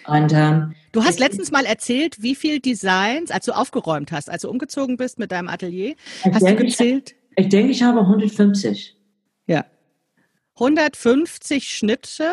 [0.06, 4.42] Und, ähm, du hast letztens mal erzählt, wie viele Designs, als du aufgeräumt hast, als
[4.42, 7.14] du umgezogen bist mit deinem Atelier, hast du gezählt?
[7.36, 8.94] Ich, ich denke, ich habe 150.
[9.46, 9.64] Ja.
[10.54, 12.30] 150 Schnitte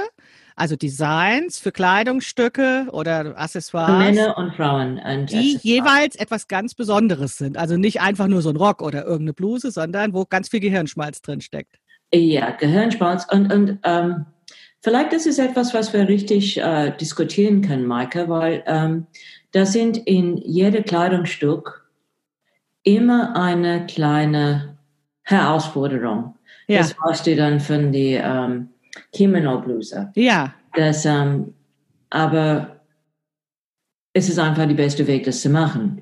[0.55, 3.97] also Designs für Kleidungsstücke oder Accessoires.
[3.97, 4.99] Männer und Frauen.
[4.99, 7.57] Und die jeweils etwas ganz Besonderes sind.
[7.57, 11.21] Also nicht einfach nur so ein Rock oder irgendeine Bluse, sondern wo ganz viel Gehirnschmalz
[11.21, 11.79] drin steckt.
[12.13, 13.25] Ja, Gehirnschmalz.
[13.31, 14.25] Und, und ähm,
[14.81, 19.07] vielleicht ist es etwas, was wir richtig äh, diskutieren können, Maike, weil ähm,
[19.51, 21.87] da sind in jedem Kleidungsstück
[22.83, 24.77] immer eine kleine
[25.23, 26.35] Herausforderung.
[26.67, 26.79] Ja.
[26.79, 28.69] Das weißt du dann von die ähm,
[29.13, 30.11] Kimono-Bluse.
[30.15, 30.53] Ja.
[30.75, 31.53] Das, ähm,
[32.09, 32.81] aber
[34.13, 36.01] es ist einfach der beste Weg, das zu machen.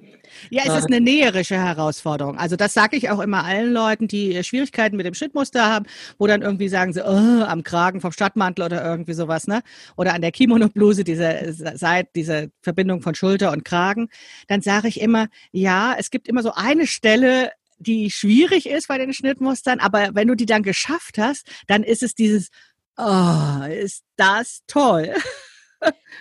[0.49, 2.37] Ja, es ist eine näherische Herausforderung.
[2.37, 5.85] Also das sage ich auch immer allen Leuten, die Schwierigkeiten mit dem Schnittmuster haben,
[6.17, 9.61] wo dann irgendwie sagen sie, oh, am Kragen vom Stadtmantel oder irgendwie sowas, ne?
[9.97, 14.09] Oder an der Kimono-Bluse, diese Seite, diese Verbindung von Schulter und Kragen.
[14.47, 18.97] Dann sage ich immer, ja, es gibt immer so eine Stelle, die schwierig ist bei
[18.97, 22.49] den Schnittmustern, aber wenn du die dann geschafft hast, dann ist es dieses,
[23.03, 25.09] Oh, ist das toll.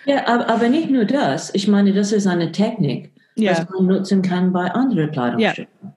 [0.07, 1.55] ja, aber, nicht nur das.
[1.55, 3.53] Ich meine, das ist eine Technik, ja.
[3.53, 5.69] was man nutzen kann bei anderen Kleidungsstücken.
[5.83, 5.95] Ja.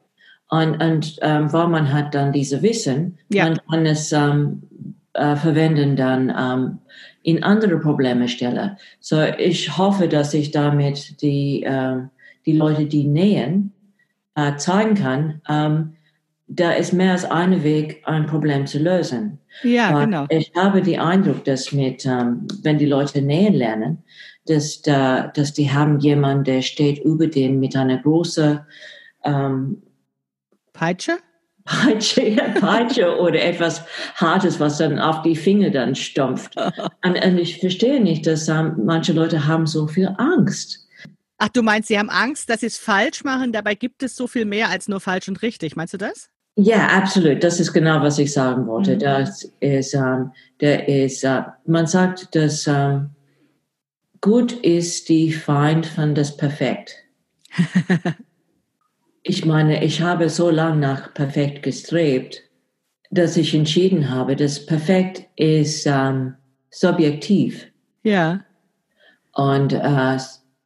[0.50, 3.46] Und, und ähm, weil man hat dann diese Wissen, ja.
[3.46, 4.64] man kann es ähm,
[5.14, 6.80] äh, verwenden dann ähm,
[7.24, 8.78] in andere Probleme stellen.
[9.00, 11.96] So, ich hoffe, dass ich damit die, äh,
[12.46, 13.72] die Leute, die nähen,
[14.36, 15.96] äh, zeigen kann, ähm,
[16.56, 19.40] da ist mehr als ein Weg, ein Problem zu lösen.
[19.64, 20.26] Ja, Und genau.
[20.30, 24.04] Ich habe den Eindruck, dass mit, ähm, wenn die Leute nähen lernen,
[24.46, 28.60] dass, da, dass die haben jemanden, der steht über denen mit einer großen
[29.24, 29.84] ähm,
[30.74, 31.18] Peitsche?
[31.66, 33.84] Peitsche, ja, Peitsche oder etwas
[34.16, 36.56] Hartes, was dann auf die Finger dann stumpft.
[37.04, 40.80] und, und, ich verstehe nicht, dass ähm, manche Leute haben so viel Angst.
[41.38, 43.52] Ach, du meinst, sie haben Angst, dass sie es falsch machen?
[43.52, 45.76] Dabei gibt es so viel mehr als nur falsch und richtig.
[45.76, 46.30] Meinst du das?
[46.56, 47.44] Ja, absolut.
[47.44, 48.96] Das ist genau, was ich sagen wollte.
[48.96, 49.00] Mhm.
[49.00, 53.10] Das ist, ähm, der ist, äh, man sagt, dass ähm,
[54.22, 56.96] gut ist die Feind von das Perfekt.
[59.24, 62.44] ich meine, ich habe so lange nach Perfekt gestrebt,
[63.10, 66.36] dass ich entschieden habe, dass Perfekt ist ähm,
[66.70, 67.68] subjektiv.
[68.04, 68.42] Ja.
[69.34, 70.18] Und, äh,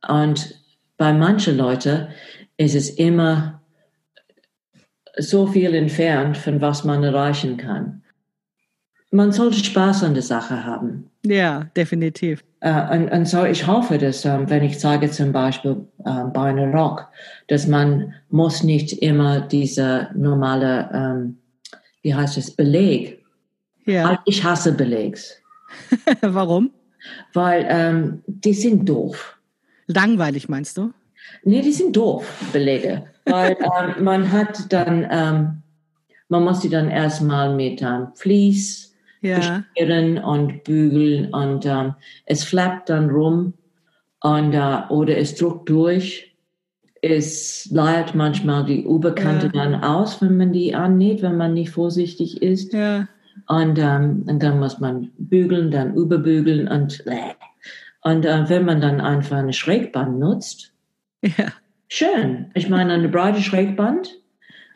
[0.07, 0.61] und
[0.97, 2.07] bei manchen Leuten
[2.57, 3.56] ist es immer
[5.17, 8.01] so viel entfernt von was man erreichen kann.
[9.11, 11.09] Man sollte Spaß an der Sache haben.
[11.25, 12.43] Ja, definitiv.
[12.63, 16.33] Uh, und, und, so ich hoffe, dass um, ähm, wenn ich sage zum Beispiel um,
[16.33, 17.07] bei einem Rock,
[17.47, 21.37] dass man muss nicht immer diese normale, um,
[22.01, 23.23] wie heißt es, Beleg.
[23.85, 24.21] Ja.
[24.25, 25.41] Ich hasse Belegs.
[26.21, 26.71] Warum?
[27.33, 29.37] Weil die sind doof.
[29.87, 30.91] Langweilig meinst du?
[31.43, 33.05] Nee, die sind doof, Belege.
[33.27, 35.63] Weil ähm, man hat dann, ähm,
[36.29, 39.63] man muss die dann erstmal mit ähm, Vlies ja.
[40.23, 43.53] und bügeln und ähm, es flappt dann rum
[44.21, 46.35] und, äh, oder es druckt durch.
[47.01, 49.63] Es leiert manchmal die Oberkante ja.
[49.63, 52.73] dann aus, wenn man die annäht, wenn man nicht vorsichtig ist.
[52.73, 53.07] Ja.
[53.47, 57.35] Und, ähm, und dann muss man bügeln, dann überbügeln und äh.
[58.01, 60.73] und äh, wenn man dann einfach eine Schrägband nutzt,
[61.21, 61.51] ja.
[61.87, 62.51] Schön.
[62.53, 64.17] Ich meine, eine breite Schrägband.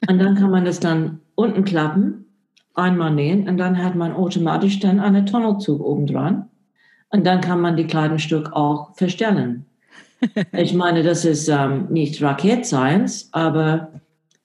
[0.09, 2.25] Und dann kann man das dann unten klappen,
[2.73, 6.49] einmal nähen und dann hat man automatisch dann einen Tunnelzug oben dran.
[7.09, 9.65] Und dann kann man die Kleidungsstück auch verstellen.
[10.55, 13.91] Ich meine, das ist ähm, nicht Rocket Science, aber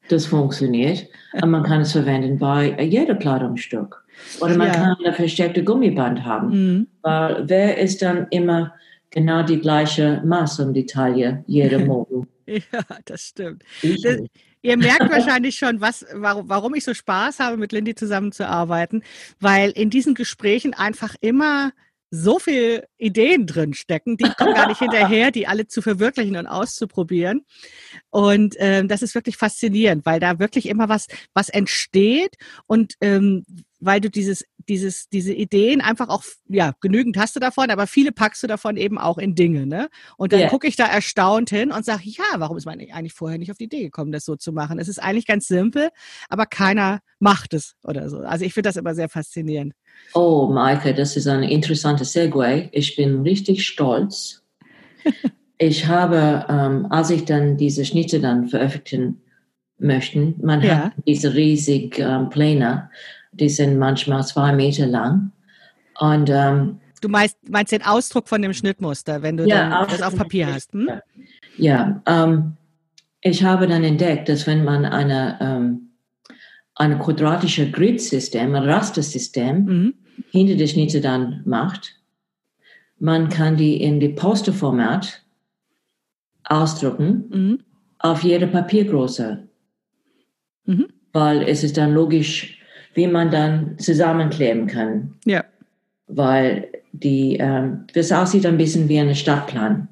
[0.09, 1.07] das funktioniert.
[1.35, 4.03] Und man kann es verwenden bei jedem Kleidungsstück.
[4.41, 4.73] Oder man ja.
[4.73, 6.49] kann eine versteckte Gummiband haben.
[6.49, 6.87] Mhm.
[7.03, 8.73] Weil wer ist dann immer
[9.11, 12.27] genau die gleiche Maß um die Taille, jeder Morgen?
[12.73, 13.65] Ja, das stimmt.
[13.83, 14.19] Das,
[14.63, 19.03] ihr merkt wahrscheinlich schon, was, warum, warum ich so Spaß habe, mit Lindy zusammenzuarbeiten,
[19.41, 21.73] weil in diesen Gesprächen einfach immer
[22.11, 26.47] so viel Ideen drin stecken, die kommen gar nicht hinterher, die alle zu verwirklichen und
[26.47, 27.45] auszuprobieren.
[28.11, 32.37] Und ähm, das ist wirklich faszinierend, weil da wirklich immer was, was entsteht
[32.67, 33.45] und ähm,
[33.81, 38.12] weil du dieses, dieses, diese Ideen einfach auch, ja, genügend hast du davon, aber viele
[38.12, 39.89] packst du davon eben auch in Dinge, ne?
[40.17, 40.49] Und dann yeah.
[40.49, 43.59] gucke ich da erstaunt hin und sage, ja, warum ist man eigentlich vorher nicht auf
[43.59, 44.79] die Idee gekommen, das so zu machen?
[44.79, 45.91] Es ist eigentlich ganz simpel,
[46.29, 48.19] aber keiner macht es oder so.
[48.19, 49.75] Also ich finde das immer sehr faszinierend.
[50.14, 52.69] Oh, Maike, das ist ein interessanter Segway.
[52.73, 54.43] Ich bin richtig stolz.
[55.59, 59.23] ich habe, ähm, als ich dann diese Schnitte dann veröffentlichen
[59.79, 60.85] möchte, man ja.
[60.85, 62.91] hat diese riesigen ähm, Pläne,
[63.41, 65.32] die sind manchmal zwei Meter lang.
[65.99, 70.16] Und ähm, du meinst, meinst den Ausdruck von dem Schnittmuster, wenn du ja, das auf
[70.16, 70.72] Papier hast?
[70.72, 70.89] Hm?
[71.57, 72.57] Ja, ähm,
[73.20, 75.87] ich habe dann entdeckt, dass wenn man eine ähm,
[76.76, 79.95] ein quadratisches Grid-System, ein Rastersystem mhm.
[80.30, 81.95] hinter der Schnitte dann macht.
[82.99, 85.22] Man kann die in die Posterformat
[86.45, 87.59] ausdrucken mhm.
[87.99, 89.49] auf jede Papiergröße.
[90.66, 90.87] Mhm.
[91.12, 92.56] Weil es ist dann logisch,
[92.97, 95.15] wie man dann zusammenkleben kann.
[95.25, 95.45] Ja.
[96.09, 99.89] Weil die, ähm, das aussieht ein bisschen wie ein Stadtplan.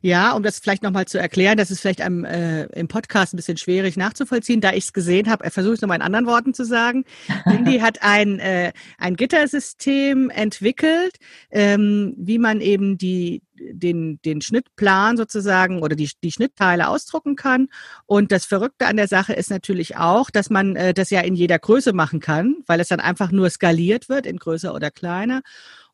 [0.00, 3.36] Ja, um das vielleicht nochmal zu erklären, das ist vielleicht einem, äh, im Podcast ein
[3.36, 6.54] bisschen schwierig nachzuvollziehen, da ich es gesehen habe, versuche ich es nochmal in anderen Worten
[6.54, 7.04] zu sagen.
[7.46, 11.18] Lindy hat ein, äh, ein Gittersystem entwickelt,
[11.52, 17.68] ähm, wie man eben die, den, den Schnittplan sozusagen oder die, die Schnittteile ausdrucken kann.
[18.06, 21.34] Und das Verrückte an der Sache ist natürlich auch, dass man äh, das ja in
[21.34, 25.42] jeder Größe machen kann, weil es dann einfach nur skaliert wird in größer oder kleiner.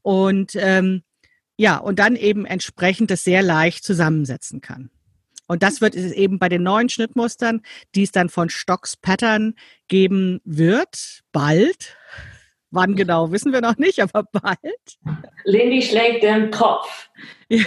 [0.03, 1.03] Und ähm,
[1.57, 4.91] ja, und dann eben entsprechend das sehr leicht zusammensetzen kann.
[5.49, 7.63] Und das wird es eben bei den neuen Schnittmustern,
[7.95, 9.55] die es dann von Stocks Pattern
[9.89, 11.97] geben wird, bald.
[12.71, 14.99] Wann genau, wissen wir noch nicht, aber bald.
[15.45, 17.09] Lindy schlägt den Kopf.
[17.49, 17.65] Ja.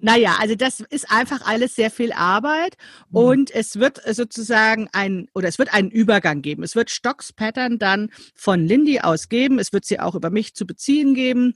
[0.00, 2.76] Naja, also das ist einfach alles sehr viel Arbeit
[3.10, 3.16] mhm.
[3.16, 6.62] und es wird sozusagen ein, oder es wird einen Übergang geben.
[6.62, 9.58] Es wird Stocks Pattern dann von Lindy aus geben.
[9.58, 11.54] Es wird sie auch über mich zu beziehen geben.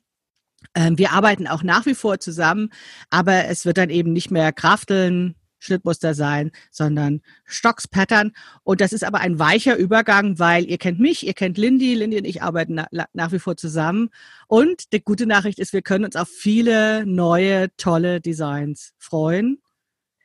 [0.74, 2.70] Ähm, wir arbeiten auch nach wie vor zusammen,
[3.10, 5.34] aber es wird dann eben nicht mehr Krafteln,
[5.64, 8.32] Schnittmuster sein, sondern Stocks Pattern.
[8.62, 12.18] Und das ist aber ein weicher Übergang, weil ihr kennt mich, ihr kennt Lindy, Lindy
[12.18, 14.10] und ich arbeiten na, nach wie vor zusammen.
[14.46, 19.58] Und die gute Nachricht ist, wir können uns auf viele neue, tolle Designs freuen.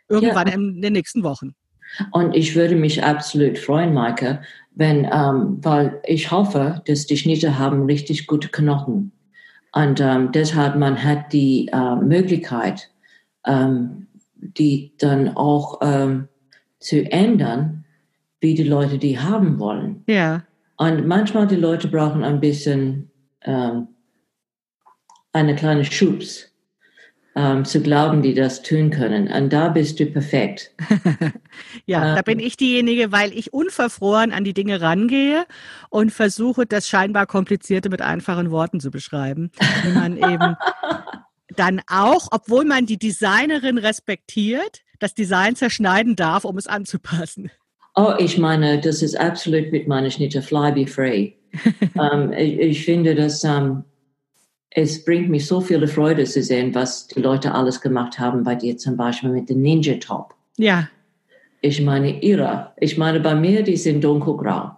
[0.07, 0.53] Irgendwann ja.
[0.53, 1.55] in den nächsten Wochen.
[2.11, 4.41] Und ich würde mich absolut freuen, Maike,
[4.75, 9.11] wenn, ähm, weil ich hoffe, dass die Schnitte haben richtig gute Knochen.
[9.71, 12.89] Und ähm, deshalb man hat die äh, Möglichkeit,
[13.45, 14.07] ähm,
[14.41, 16.27] die dann auch ähm,
[16.79, 17.85] zu ändern,
[18.39, 20.03] wie die Leute die haben wollen.
[20.07, 20.43] Ja.
[20.77, 23.11] Und manchmal die Leute brauchen ein bisschen
[23.41, 23.89] ähm,
[25.33, 26.49] eine kleine Schubs,
[27.35, 29.27] ähm, zu glauben, die das tun können.
[29.31, 30.71] Und da bist du perfekt.
[31.85, 35.45] ja, ähm, da bin ich diejenige, weil ich unverfroren an die Dinge rangehe
[35.89, 39.51] und versuche, das scheinbar Komplizierte mit einfachen Worten zu beschreiben.
[39.83, 40.55] Wie man eben
[41.59, 47.51] dann auch, obwohl man die Designerin respektiert, das Design zerschneiden darf, um es anzupassen.
[47.95, 51.33] Oh, ich meine, das ist absolut mit meiner Schnitte Fly Be Free.
[51.95, 53.83] um, ähm, ich, ich, finde, dass um, ähm,
[54.69, 58.55] es bringt mich so viele Freude zu sehen, was die Leute alles gemacht haben bei
[58.55, 60.35] dir, zum Beispiel mit dem Ninja Top.
[60.57, 60.87] Ja.
[61.61, 62.71] Ich meine, ihre.
[62.77, 64.71] Ich meine, bei mir, die sind dunkelgrau.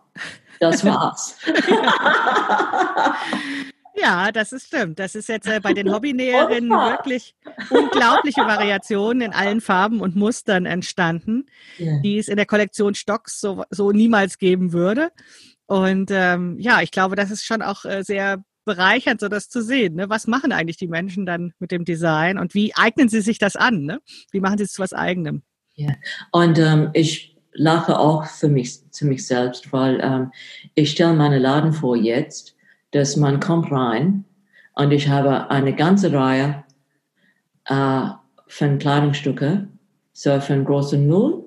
[0.60, 1.38] Das war's.
[4.02, 5.00] Ja, das ist stimmt.
[5.00, 7.36] Das ist jetzt äh, bei den Hobbynäherinnen wirklich
[7.70, 11.46] unglaubliche Variationen in allen Farben und Mustern entstanden,
[11.80, 12.00] yeah.
[12.02, 15.12] die es in der Kollektion Stocks so, so niemals geben würde.
[15.68, 19.62] Und ähm, ja, ich glaube, das ist schon auch äh, sehr bereichernd, so das zu
[19.62, 19.96] sehen.
[19.96, 20.10] Ne?
[20.10, 23.56] Was machen eigentlich die Menschen dann mit dem Design und wie eignen sie sich das
[23.56, 23.84] an?
[23.84, 24.00] Ne?
[24.32, 25.44] Wie machen sie es zu was Eigenem?
[25.76, 25.94] Ja,
[26.32, 30.32] und ähm, ich lache auch für mich, zu mich selbst, weil ähm,
[30.76, 32.56] ich stelle meine Laden vor jetzt,
[32.92, 34.26] dass man kommt rein
[34.76, 36.64] und ich habe eine ganze Reihe
[37.66, 38.02] äh,
[38.48, 39.68] von Kleidungsstücke,
[40.14, 41.46] so von große Null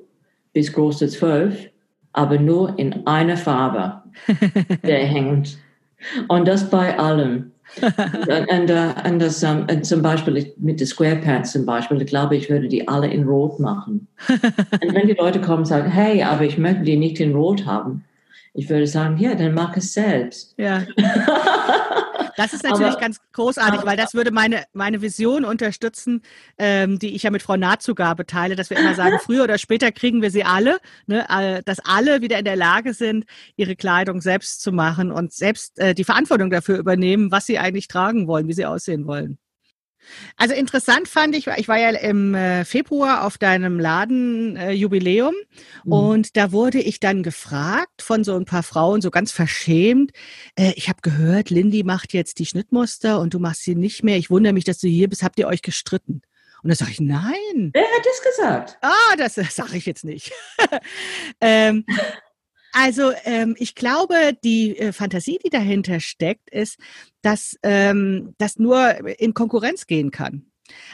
[0.53, 1.71] bis große Zwölf,
[2.13, 4.03] aber nur in einer Farbe,
[4.83, 5.59] der hängt
[6.29, 7.53] und das bei allem.
[7.81, 12.37] und, und, und, das, um, und zum Beispiel mit den Squarepants zum Beispiel, ich glaube,
[12.37, 14.07] ich würde die alle in Rot machen.
[14.29, 17.65] und wenn die Leute kommen und sagen, hey, aber ich möchte die nicht in Rot
[17.65, 18.05] haben,
[18.55, 20.55] ich würde sagen, ja, dann mach es selbst.
[20.57, 20.87] Ja.
[22.37, 26.23] Das ist natürlich aber, ganz großartig, aber, weil das würde meine, meine Vision unterstützen,
[26.59, 29.93] ähm, die ich ja mit Frau Nahtzugabe teile, dass wir immer sagen, früher oder später
[29.93, 33.25] kriegen wir sie alle, ne, äh, dass alle wieder in der Lage sind,
[33.55, 37.87] ihre Kleidung selbst zu machen und selbst äh, die Verantwortung dafür übernehmen, was sie eigentlich
[37.87, 39.39] tragen wollen, wie sie aussehen wollen.
[40.37, 45.93] Also interessant fand ich, ich war ja im äh, Februar auf deinem Ladenjubiläum äh, mhm.
[45.93, 50.13] und da wurde ich dann gefragt von so ein paar Frauen, so ganz verschämt,
[50.57, 54.17] äh, ich habe gehört, Lindy macht jetzt die Schnittmuster und du machst sie nicht mehr.
[54.17, 55.23] Ich wundere mich, dass du hier bist.
[55.23, 56.23] Habt ihr euch gestritten?
[56.63, 57.71] Und da sage ich, nein.
[57.73, 58.79] Wer hat das gesagt?
[58.81, 60.33] Ah, das, das sage ich jetzt nicht.
[61.41, 61.85] ähm,
[62.75, 66.77] also ähm, ich glaube, die äh, Fantasie, die dahinter steckt, ist,
[67.23, 70.47] dass ähm, das nur in Konkurrenz gehen kann.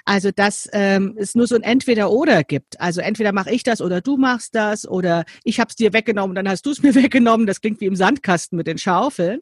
[0.05, 2.79] Also dass ähm, es nur so ein Entweder-Oder gibt.
[2.81, 6.35] Also entweder mache ich das oder du machst das oder ich habe es dir weggenommen,
[6.35, 7.47] dann hast du es mir weggenommen.
[7.47, 9.41] Das klingt wie im Sandkasten mit den Schaufeln.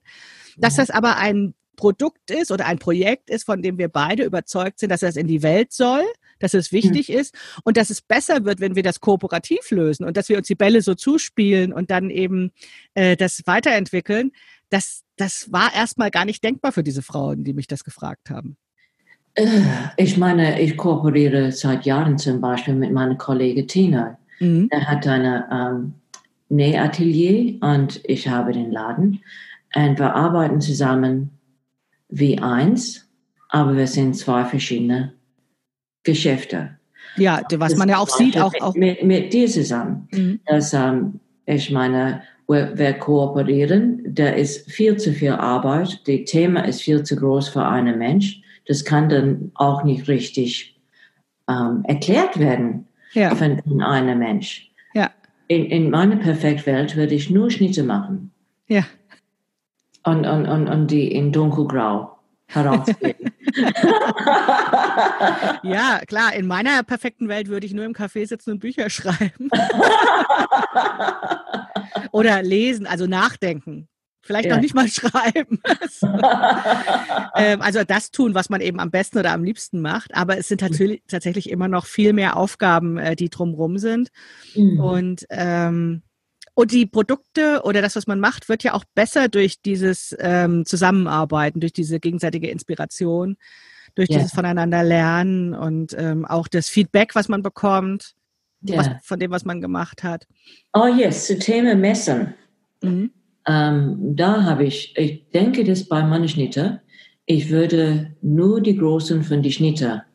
[0.56, 4.78] Dass das aber ein Produkt ist oder ein Projekt ist, von dem wir beide überzeugt
[4.78, 6.04] sind, dass das in die Welt soll
[6.38, 7.16] dass es wichtig mhm.
[7.16, 7.34] ist
[7.64, 10.54] und dass es besser wird, wenn wir das kooperativ lösen und dass wir uns die
[10.54, 12.52] Bälle so zuspielen und dann eben
[12.94, 14.32] äh, das weiterentwickeln.
[14.70, 18.56] Das, das war erstmal gar nicht denkbar für diese Frauen, die mich das gefragt haben.
[19.34, 19.62] Äh,
[19.96, 24.18] ich meine, ich kooperiere seit Jahren zum Beispiel mit meiner Kollegin Tina.
[24.40, 24.68] Mhm.
[24.70, 25.94] Er hat eine ähm,
[26.48, 29.20] Nähatelier und ich habe den Laden.
[29.74, 31.30] Und wir arbeiten zusammen
[32.08, 33.06] wie eins,
[33.48, 35.12] aber wir sind zwei verschiedene
[36.02, 36.78] Geschäfte.
[37.16, 40.08] Ja, was man ja auch sieht, auch, auch mit, mit dir zusammen.
[40.12, 40.40] Mhm.
[40.46, 46.60] Dass, ähm, ich meine, wir, wir, kooperieren, da ist viel zu viel Arbeit, das Thema
[46.60, 48.40] ist viel zu groß für einen Mensch.
[48.66, 50.78] Das kann dann auch nicht richtig
[51.48, 53.34] ähm, erklärt werden ja.
[53.34, 54.70] von, von einem Mensch.
[54.94, 55.10] Ja.
[55.48, 58.30] In, in meiner Perfektwelt würde ich nur Schnitte machen.
[58.68, 58.84] Ja.
[60.04, 62.17] Und, und, und, und die in dunkelgrau
[62.48, 63.32] herausgeben.
[65.62, 69.50] ja, klar, in meiner perfekten Welt würde ich nur im Café sitzen und Bücher schreiben.
[72.12, 73.88] Oder lesen, also nachdenken.
[74.22, 74.56] Vielleicht ja.
[74.56, 75.60] noch nicht mal schreiben.
[77.36, 80.14] ähm, also das tun, was man eben am besten oder am liebsten macht.
[80.14, 84.10] Aber es sind natürlich tatsächlich immer noch viel mehr Aufgaben, äh, die drumherum sind.
[84.54, 84.80] Mhm.
[84.80, 86.02] Und ähm,
[86.58, 90.66] und die Produkte oder das, was man macht, wird ja auch besser durch dieses ähm,
[90.66, 93.36] Zusammenarbeiten, durch diese gegenseitige Inspiration,
[93.94, 94.18] durch yeah.
[94.18, 98.16] dieses Voneinander lernen und ähm, auch das Feedback, was man bekommt,
[98.68, 98.78] yeah.
[98.78, 100.26] was, von dem, was man gemacht hat.
[100.72, 102.34] Oh yes, zu Thema Messen.
[102.82, 103.12] Mhm.
[103.46, 106.82] Ähm, da habe ich, ich denke, dass bei meinen Schnitter,
[107.24, 110.06] ich würde nur die großen von die Schnitter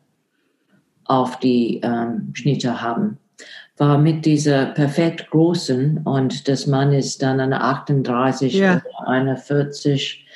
[1.06, 3.18] auf die ähm, Schnitter haben
[3.78, 8.82] war mit dieser perfekt großen und das Mann ist dann eine 38 ja.
[9.00, 10.28] oder eine 40.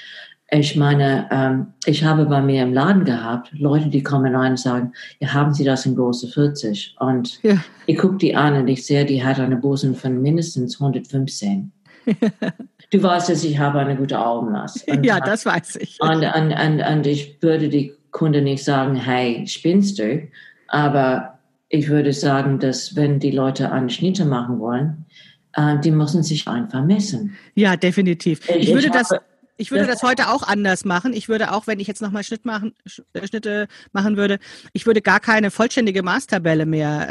[0.50, 4.60] Ich meine, ähm, ich habe bei mir im Laden gehabt, Leute, die kommen rein und
[4.60, 6.96] sagen, ja, haben Sie das in große 40?
[7.00, 7.58] Und ja.
[7.86, 11.72] ich gucke die an und ich sehe, die hat eine Busen von mindestens 115.
[12.92, 14.86] du weißt, dass ich habe eine gute Augenmaß.
[14.88, 15.98] Und ja, das weiß ich.
[16.00, 20.28] Und, und, und, und ich würde die Kunde nicht sagen, hey, spinnst du?
[20.70, 21.37] Aber
[21.70, 25.06] ich würde sagen, dass wenn die Leute eine Schnitte machen wollen,
[25.54, 27.36] äh, die müssen sich einfach messen.
[27.56, 28.48] Ja, definitiv.
[28.50, 29.12] Ich, ich würde das,
[29.58, 31.14] ich würde das heute auch anders machen.
[31.14, 32.74] Ich würde auch, wenn ich jetzt nochmal Schnitt machen,
[33.14, 34.40] äh, Schnitte machen würde,
[34.72, 37.10] ich würde gar keine vollständige Maßtabelle mehr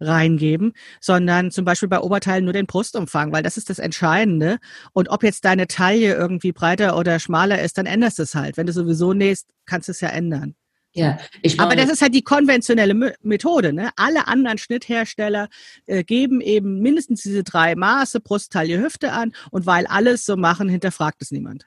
[0.00, 4.58] äh, reingeben, sondern zum Beispiel bei Oberteilen nur den Brustumfang, weil das ist das Entscheidende.
[4.92, 8.56] Und ob jetzt deine Taille irgendwie breiter oder schmaler ist, dann änderst du es halt.
[8.56, 10.54] Wenn du sowieso nähst, kannst du es ja ändern.
[10.92, 13.72] Ja, ich Aber das ist halt die konventionelle Methode.
[13.72, 13.90] Ne?
[13.94, 15.48] Alle anderen Schnitthersteller
[15.86, 19.32] äh, geben eben mindestens diese drei Maße, Brust, Taille, Hüfte an.
[19.52, 21.66] Und weil alles so machen, hinterfragt es niemand.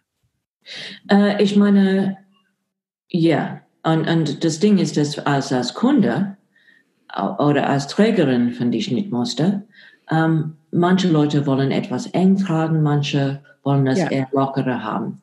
[1.10, 2.18] Äh, ich meine,
[3.08, 3.62] ja.
[3.84, 6.38] Und, und das Ding ist, dass als, als Kunde
[7.38, 9.64] oder als Trägerin von die Schnittmuster,
[10.10, 14.10] ähm, manche Leute wollen etwas eng tragen, manche wollen das ja.
[14.10, 15.22] eher lockerer haben.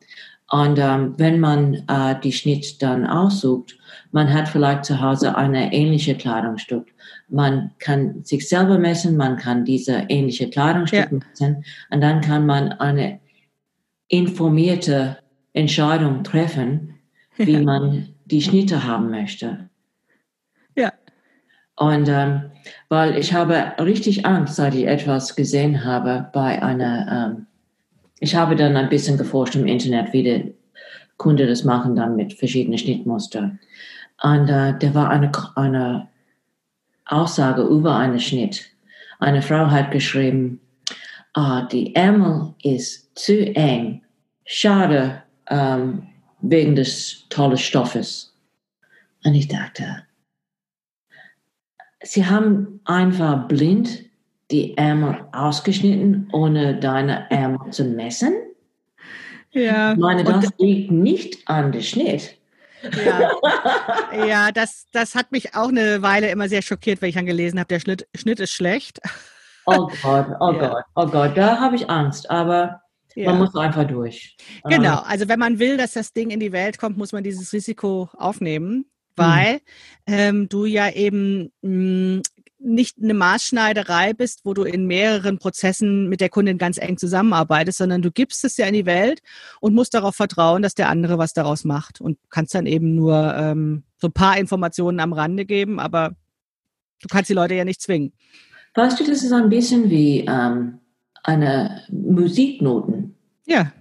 [0.51, 3.77] Und ähm, wenn man äh, die Schnitt dann aussucht,
[4.11, 6.87] man hat vielleicht zu Hause eine ähnliche Kleidungsstück.
[7.29, 11.17] Man kann sich selber messen, man kann diese ähnliche Kleidungsstück ja.
[11.17, 13.21] messen und dann kann man eine
[14.09, 15.17] informierte
[15.53, 16.95] Entscheidung treffen,
[17.37, 17.61] wie ja.
[17.61, 19.69] man die Schnitte haben möchte.
[20.75, 20.91] Ja.
[21.77, 22.51] Und ähm,
[22.89, 27.47] weil ich habe richtig Angst, seit ich etwas gesehen habe bei einer, ähm,
[28.21, 30.43] ich habe dann ein bisschen geforscht im Internet, wie der
[31.17, 33.59] Kunde das machen dann mit verschiedenen Schnittmustern.
[34.21, 36.07] Und äh, da war eine, eine
[37.05, 38.69] Aussage über einen Schnitt.
[39.19, 40.61] Eine Frau hat geschrieben,
[41.33, 44.03] ah, die Ärmel ist zu eng.
[44.45, 46.07] Schade, ähm,
[46.41, 48.35] wegen des tollen Stoffes.
[49.23, 50.03] Und ich dachte,
[52.03, 54.10] sie haben einfach blind
[54.51, 58.33] die Ärmel ausgeschnitten, ohne deine Ärmel zu messen.
[59.51, 59.93] Ja.
[59.93, 62.37] Ich meine, das liegt nicht an der Schnitt.
[63.05, 63.31] Ja,
[64.27, 67.59] ja das, das hat mich auch eine Weile immer sehr schockiert, wenn ich dann gelesen
[67.59, 68.99] habe, der Schnitt, Schnitt ist schlecht.
[69.65, 70.67] Oh Gott, oh Ja.
[70.69, 72.81] Gott, oh Gott, da habe ich Angst, aber
[73.15, 73.29] Ja.
[73.29, 74.35] man muss einfach durch.
[74.65, 77.53] Genau, also wenn man will, dass das Ding in die Welt kommt, muss man dieses
[77.53, 78.85] Risiko aufnehmen,
[79.15, 79.61] weil
[80.07, 82.21] ähm, du ja eben mh,
[82.63, 87.79] nicht eine Maßschneiderei bist, wo du in mehreren Prozessen mit der Kundin ganz eng zusammenarbeitest,
[87.79, 89.21] sondern du gibst es ja in die Welt
[89.59, 93.33] und musst darauf vertrauen, dass der andere was daraus macht und kannst dann eben nur
[93.35, 96.15] ähm, so ein paar Informationen am Rande geben, aber
[97.01, 98.13] du kannst die Leute ja nicht zwingen.
[98.75, 100.79] Weißt du, das ist ein bisschen wie ähm,
[101.23, 103.15] eine Musiknoten.
[103.45, 103.71] Ja,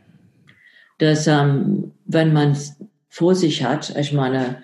[1.01, 2.77] dass ähm, wenn man es
[3.09, 4.63] vor sich hat, ich meine,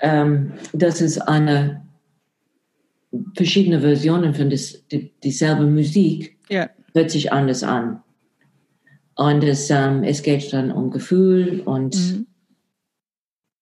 [0.00, 1.85] ähm, das ist eine
[3.34, 8.02] verschiedene Versionen von des, die, dieselbe Musik, ja, hört sich anders an.
[9.16, 12.26] Und es, ähm, es geht dann um Gefühl und, mhm.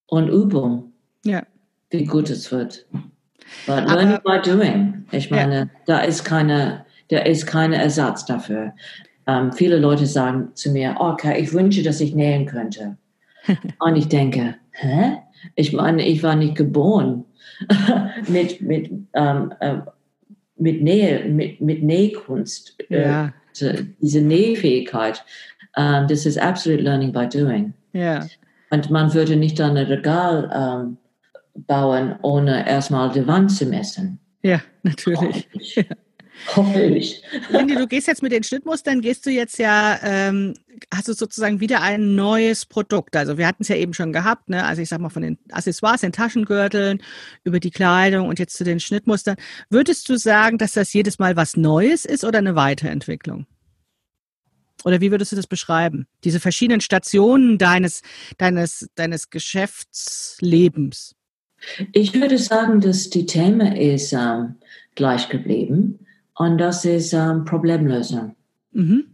[0.06, 0.92] und Übung,
[1.24, 1.44] ja,
[1.90, 2.86] wie gut es wird.
[3.66, 5.04] But Aber- learning by doing.
[5.12, 8.72] Ich meine, da ist keine, da ist kein Ersatz dafür.
[9.26, 12.96] Ähm, viele Leute sagen zu mir, okay, ich wünsche, dass ich nähen könnte.
[13.78, 15.18] Und ich denke, hä?
[15.54, 17.26] Ich meine, ich war nicht geboren
[18.28, 19.76] mit, mit, ähm, äh,
[20.56, 22.76] mit Nähe, mit, mit Nähkunst.
[22.90, 25.24] Äh, ja, diese- diese Nähfähigkeit.
[25.76, 27.72] Ähm, das ist absolute learning by doing.
[27.92, 28.26] ja.
[28.70, 30.96] Und man würde nicht ein Regal ähm,
[31.66, 34.18] bauen, ohne erstmal die Wand zu messen.
[34.42, 35.46] Ja, natürlich.
[36.56, 37.22] Hoffentlich.
[37.48, 40.54] Lindy, du gehst jetzt mit den Schnittmustern, gehst du jetzt ja, ähm,
[40.92, 43.16] hast du sozusagen wieder ein neues Produkt.
[43.16, 44.64] Also wir hatten es ja eben schon gehabt, ne?
[44.64, 47.02] Also ich sag mal von den Accessoires, den Taschengürteln,
[47.44, 49.36] über die Kleidung und jetzt zu den Schnittmustern.
[49.70, 53.46] Würdest du sagen, dass das jedes Mal was Neues ist oder eine Weiterentwicklung?
[54.84, 56.06] Oder wie würdest du das beschreiben?
[56.24, 58.02] Diese verschiedenen Stationen deines,
[58.36, 61.14] deines, deines Geschäftslebens.
[61.92, 64.56] Ich würde sagen, dass die Thema ist ähm,
[64.94, 66.03] gleich geblieben
[66.36, 68.34] und das ist ähm, Problemlösung.
[68.72, 69.04] Mhm.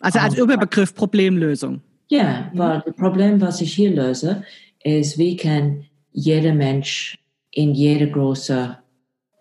[0.00, 0.42] Also als Ah.
[0.42, 1.80] Überbegriff Problemlösung.
[2.08, 2.58] Ja, Mhm.
[2.58, 4.42] weil das Problem, was ich hier löse,
[4.82, 7.18] ist, wie kann jeder Mensch
[7.52, 8.78] in jeder Größe,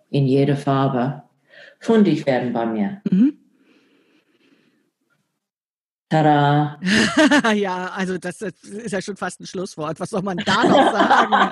[0.10, 1.24] in jeder Farbe
[1.80, 3.02] fundig werden bei mir.
[3.10, 3.34] Mhm.
[6.10, 6.80] Tada!
[7.54, 10.00] ja, also das ist ja schon fast ein Schlusswort.
[10.00, 11.52] Was soll man da noch sagen?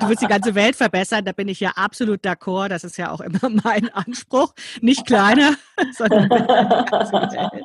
[0.00, 2.68] Du willst die ganze Welt verbessern, da bin ich ja absolut d'accord.
[2.68, 4.54] Das ist ja auch immer mein Anspruch.
[4.80, 5.54] Nicht kleiner,
[5.92, 7.64] sondern die ganze Welt.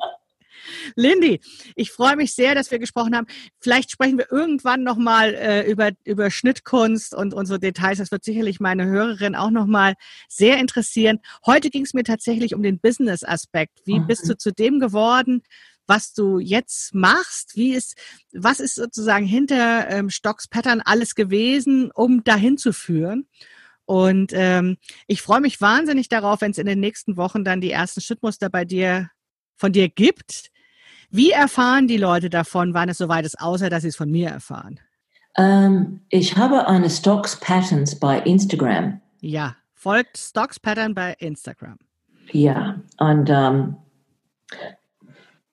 [0.96, 1.40] Lindy,
[1.76, 3.26] ich freue mich sehr, dass wir gesprochen haben.
[3.60, 7.98] Vielleicht sprechen wir irgendwann nochmal äh, über, über Schnittkunst und unsere Details.
[7.98, 9.94] Das wird sicherlich meine Hörerin auch nochmal
[10.28, 11.20] sehr interessieren.
[11.46, 13.80] Heute ging es mir tatsächlich um den Business-Aspekt.
[13.84, 14.06] Wie Mhm.
[14.06, 15.42] bist du zu dem geworden,
[15.86, 17.56] was du jetzt machst?
[17.56, 17.96] Wie ist,
[18.32, 23.26] was ist sozusagen hinter ähm, Stocks Pattern alles gewesen, um dahin zu führen?
[23.86, 27.70] Und ähm, ich freue mich wahnsinnig darauf, wenn es in den nächsten Wochen dann die
[27.70, 29.08] ersten Schnittmuster bei dir
[29.56, 30.50] von dir gibt.
[31.10, 34.28] Wie erfahren die Leute davon, wann es soweit ist, außer dass sie es von mir
[34.28, 34.78] erfahren?
[35.36, 39.00] Ähm, ich habe eine Stocks Patterns bei Instagram.
[39.20, 41.78] Ja, folgt Stocks Pattern bei Instagram.
[42.32, 43.76] Ja, und ähm,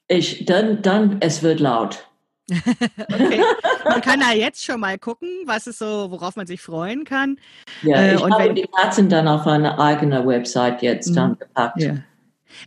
[0.07, 2.07] ich, dann, dann, es wird laut.
[2.97, 3.41] Okay.
[3.87, 7.37] Man kann da jetzt schon mal gucken, was ist so, worauf man sich freuen kann.
[7.83, 11.15] Ja, Äh, ich und habe wenn- die Katzen dann auf eine eigene Website jetzt Mhm.
[11.15, 11.81] dann gepackt.
[11.81, 11.95] Ja.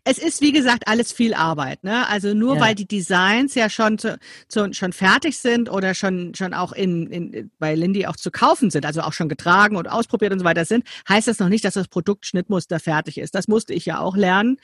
[0.04, 1.84] Es ist, wie gesagt, alles viel Arbeit.
[1.84, 2.06] Ne?
[2.08, 2.60] Also nur Ja.
[2.60, 4.18] weil die Designs ja schon, zu,
[4.48, 8.70] zu, schon fertig sind oder schon, schon auch in, in, bei Lindy auch zu kaufen
[8.70, 11.64] sind, also auch schon getragen und ausprobiert und so weiter sind, heißt das noch nicht,
[11.64, 13.34] dass das Produkt Schnittmuster fertig ist.
[13.34, 14.58] Das musste ich ja auch lernen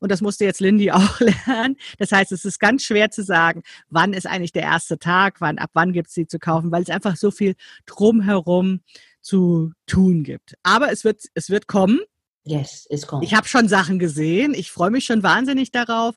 [0.00, 1.76] und das musste jetzt Lindy auch lernen.
[1.98, 5.58] Das heißt, es ist ganz schwer zu sagen, wann ist eigentlich der erste Tag, wann,
[5.58, 7.54] ab wann gibt es sie zu kaufen, weil es einfach so viel
[7.86, 8.80] drumherum
[9.22, 10.54] zu tun gibt.
[10.62, 12.00] Aber es wird, es wird kommen.
[12.42, 13.22] Yes, es kommt.
[13.22, 14.54] Ich habe schon Sachen gesehen.
[14.54, 16.14] Ich freue mich schon wahnsinnig darauf.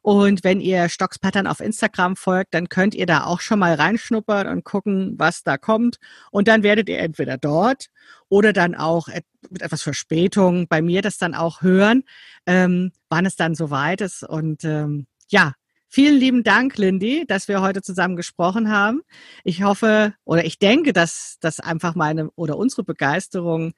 [0.00, 3.74] Und wenn ihr Stocks Pattern auf Instagram folgt, dann könnt ihr da auch schon mal
[3.74, 5.98] reinschnuppern und gucken, was da kommt.
[6.30, 7.88] Und dann werdet ihr entweder dort
[8.28, 9.08] oder dann auch
[9.50, 12.04] mit etwas Verspätung bei mir das dann auch hören,
[12.46, 14.22] ähm, wann es dann soweit ist.
[14.22, 15.52] Und ähm, ja,
[15.88, 19.02] vielen lieben Dank, Lindy, dass wir heute zusammen gesprochen haben.
[19.44, 23.74] Ich hoffe oder ich denke, dass, dass einfach meine oder unsere Begeisterung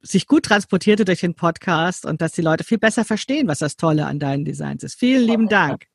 [0.00, 3.76] sich gut transportierte durch den Podcast und dass die Leute viel besser verstehen, was das
[3.76, 4.98] Tolle an deinen Designs ist.
[4.98, 5.86] Vielen lieben Dank.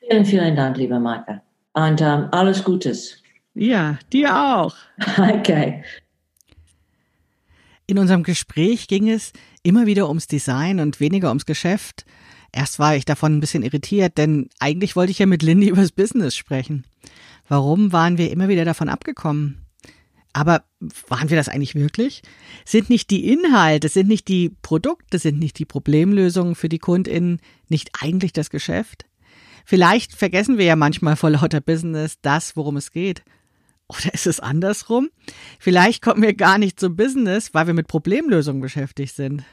[0.00, 1.42] Vielen, vielen Dank, liebe Maike.
[1.72, 3.22] Und ähm, alles Gutes.
[3.54, 4.74] Ja, dir auch.
[5.18, 5.82] Okay.
[7.86, 9.32] In unserem Gespräch ging es
[9.64, 12.04] immer wieder ums Design und weniger ums Geschäft.
[12.52, 15.90] Erst war ich davon ein bisschen irritiert, denn eigentlich wollte ich ja mit Lindy übers
[15.90, 16.84] Business sprechen.
[17.48, 19.66] Warum waren wir immer wieder davon abgekommen?
[20.32, 20.64] Aber
[21.08, 22.22] waren wir das eigentlich wirklich?
[22.64, 27.40] Sind nicht die Inhalte, sind nicht die Produkte, sind nicht die Problemlösungen für die KundInnen
[27.68, 29.06] nicht eigentlich das Geschäft?
[29.64, 33.22] Vielleicht vergessen wir ja manchmal vor lauter Business das, worum es geht.
[33.88, 35.10] Oder ist es andersrum?
[35.58, 39.44] Vielleicht kommen wir gar nicht zum Business, weil wir mit Problemlösungen beschäftigt sind.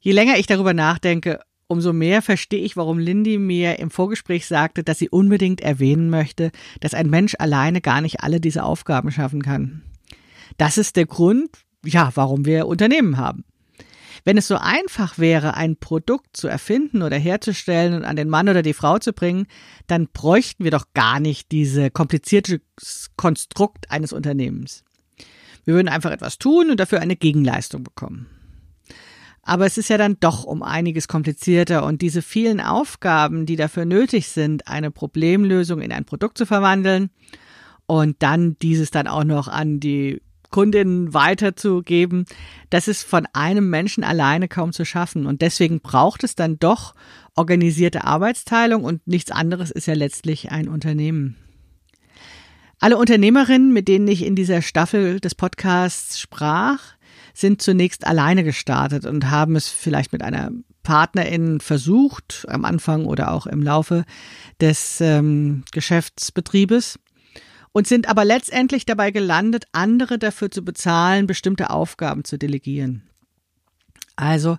[0.00, 1.40] Je länger ich darüber nachdenke,
[1.70, 6.50] umso mehr verstehe ich, warum Lindy mir im Vorgespräch sagte, dass sie unbedingt erwähnen möchte,
[6.80, 9.82] dass ein Mensch alleine gar nicht alle diese Aufgaben schaffen kann.
[10.58, 11.48] Das ist der Grund,
[11.84, 13.44] ja, warum wir Unternehmen haben.
[14.24, 18.48] Wenn es so einfach wäre, ein Produkt zu erfinden oder herzustellen und an den Mann
[18.48, 19.46] oder die Frau zu bringen,
[19.86, 22.60] dann bräuchten wir doch gar nicht diese komplizierte
[23.16, 24.82] Konstrukt eines Unternehmens.
[25.64, 28.26] Wir würden einfach etwas tun und dafür eine Gegenleistung bekommen.
[29.50, 33.84] Aber es ist ja dann doch um einiges komplizierter und diese vielen Aufgaben, die dafür
[33.84, 37.10] nötig sind, eine Problemlösung in ein Produkt zu verwandeln
[37.86, 42.26] und dann dieses dann auch noch an die Kundinnen weiterzugeben,
[42.70, 45.26] das ist von einem Menschen alleine kaum zu schaffen.
[45.26, 46.94] Und deswegen braucht es dann doch
[47.34, 51.34] organisierte Arbeitsteilung und nichts anderes ist ja letztlich ein Unternehmen.
[52.78, 56.78] Alle Unternehmerinnen, mit denen ich in dieser Staffel des Podcasts sprach,
[57.40, 60.50] sind zunächst alleine gestartet und haben es vielleicht mit einer
[60.82, 64.04] Partnerin versucht, am Anfang oder auch im Laufe
[64.60, 66.98] des ähm, Geschäftsbetriebes
[67.72, 73.02] und sind aber letztendlich dabei gelandet, andere dafür zu bezahlen, bestimmte Aufgaben zu delegieren.
[74.16, 74.58] Also,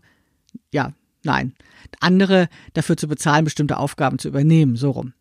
[0.72, 1.54] ja, nein,
[2.00, 5.14] andere dafür zu bezahlen, bestimmte Aufgaben zu übernehmen, so rum.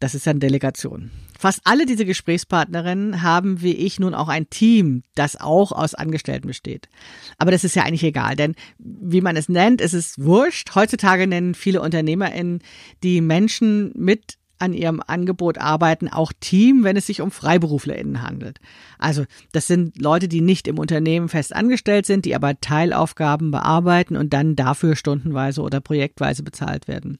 [0.00, 1.10] Das ist dann Delegation.
[1.42, 6.46] Fast alle diese Gesprächspartnerinnen haben wie ich nun auch ein Team, das auch aus Angestellten
[6.46, 6.88] besteht.
[7.36, 10.76] Aber das ist ja eigentlich egal, denn wie man es nennt, ist es wurscht.
[10.76, 12.60] Heutzutage nennen viele UnternehmerInnen
[13.02, 18.60] die Menschen mit an ihrem Angebot arbeiten, auch Team, wenn es sich um FreiberuflerInnen handelt.
[19.00, 24.16] Also das sind Leute, die nicht im Unternehmen fest angestellt sind, die aber Teilaufgaben bearbeiten
[24.16, 27.18] und dann dafür stundenweise oder projektweise bezahlt werden.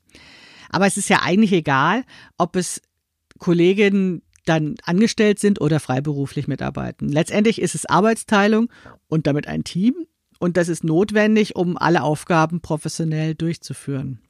[0.71, 2.05] Aber es ist ja eigentlich egal,
[2.39, 2.81] ob es
[3.39, 7.09] Kolleginnen dann angestellt sind oder freiberuflich mitarbeiten.
[7.09, 8.71] Letztendlich ist es Arbeitsteilung
[9.09, 9.95] und damit ein Team
[10.39, 14.21] und das ist notwendig, um alle Aufgaben professionell durchzuführen.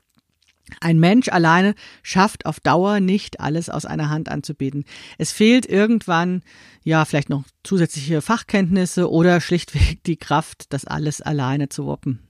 [0.80, 4.84] Ein Mensch alleine schafft auf Dauer nicht alles aus einer Hand anzubieten.
[5.18, 6.42] Es fehlt irgendwann,
[6.84, 12.20] ja, vielleicht noch zusätzliche Fachkenntnisse oder schlichtweg die Kraft, das alles alleine zu wuppen.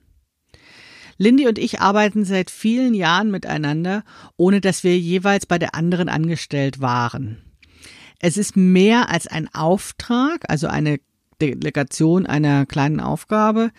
[1.17, 4.03] Lindy und ich arbeiten seit vielen Jahren miteinander,
[4.37, 7.41] ohne dass wir jeweils bei der anderen angestellt waren.
[8.19, 10.99] Es ist mehr als ein Auftrag, also eine
[11.41, 13.71] Delegation einer kleinen Aufgabe.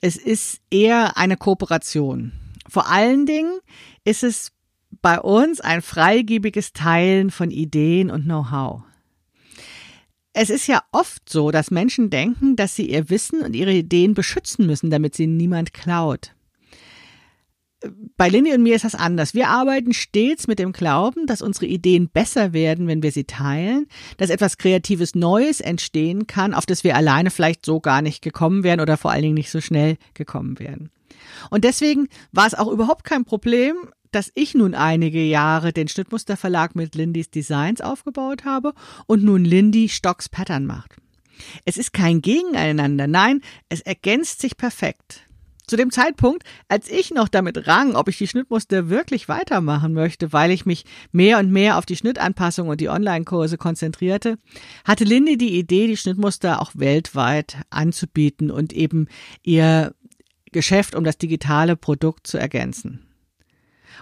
[0.00, 2.32] Es ist eher eine Kooperation.
[2.68, 3.60] Vor allen Dingen
[4.04, 4.52] ist es
[5.00, 8.82] bei uns ein freigebiges Teilen von Ideen und Know-how.
[10.32, 14.14] Es ist ja oft so, dass Menschen denken, dass sie ihr Wissen und ihre Ideen
[14.14, 16.33] beschützen müssen, damit sie niemand klaut.
[18.16, 19.34] Bei Lindy und mir ist das anders.
[19.34, 23.86] Wir arbeiten stets mit dem Glauben, dass unsere Ideen besser werden, wenn wir sie teilen,
[24.16, 28.62] dass etwas Kreatives Neues entstehen kann, auf das wir alleine vielleicht so gar nicht gekommen
[28.62, 30.90] wären oder vor allen Dingen nicht so schnell gekommen wären.
[31.50, 33.76] Und deswegen war es auch überhaupt kein Problem,
[34.10, 38.72] dass ich nun einige Jahre den Schnittmusterverlag mit Lindys Designs aufgebaut habe
[39.06, 40.96] und nun Lindy Stocks Pattern macht.
[41.64, 45.22] Es ist kein Gegeneinander, nein, es ergänzt sich perfekt.
[45.66, 50.32] Zu dem Zeitpunkt, als ich noch damit rang, ob ich die Schnittmuster wirklich weitermachen möchte,
[50.32, 54.38] weil ich mich mehr und mehr auf die Schnittanpassung und die Online-Kurse konzentrierte,
[54.84, 59.08] hatte Lindy die Idee, die Schnittmuster auch weltweit anzubieten und eben
[59.42, 59.94] ihr
[60.52, 63.06] Geschäft um das digitale Produkt zu ergänzen.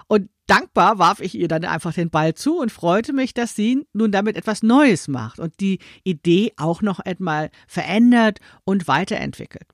[0.07, 3.87] Und dankbar warf ich ihr dann einfach den Ball zu und freute mich, dass sie
[3.93, 9.72] nun damit etwas Neues macht und die Idee auch noch einmal verändert und weiterentwickelt.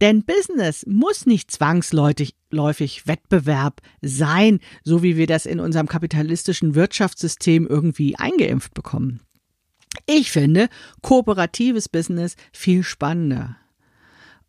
[0.00, 2.34] Denn Business muss nicht zwangsläufig
[3.06, 9.20] Wettbewerb sein, so wie wir das in unserem kapitalistischen Wirtschaftssystem irgendwie eingeimpft bekommen.
[10.06, 10.68] Ich finde
[11.02, 13.56] kooperatives Business viel spannender.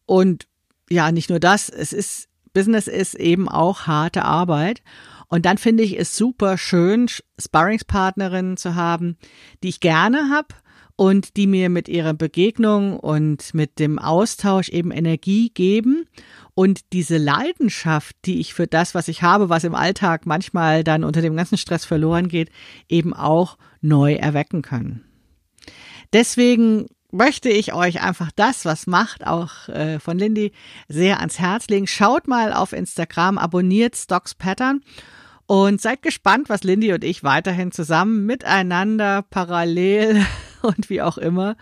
[0.05, 0.47] Und
[0.89, 4.81] ja, nicht nur das, es ist Business ist eben auch harte Arbeit.
[5.27, 7.07] Und dann finde ich es super schön,
[7.37, 9.17] Sparringspartnerinnen zu haben,
[9.61, 10.55] die ich gerne habe
[10.97, 16.05] und die mir mit ihrer Begegnung und mit dem Austausch eben Energie geben
[16.55, 21.03] und diese Leidenschaft, die ich für das, was ich habe, was im Alltag manchmal dann
[21.03, 22.49] unter dem ganzen Stress verloren geht,
[22.89, 25.05] eben auch neu erwecken können.
[26.13, 30.51] Deswegen möchte ich euch einfach das, was macht, auch äh, von Lindy,
[30.87, 31.85] sehr ans Herz legen.
[31.85, 34.81] Schaut mal auf Instagram, abonniert Stocks Pattern
[35.45, 40.25] und seid gespannt, was Lindy und ich weiterhin zusammen miteinander, parallel
[40.77, 41.55] und wie auch immer,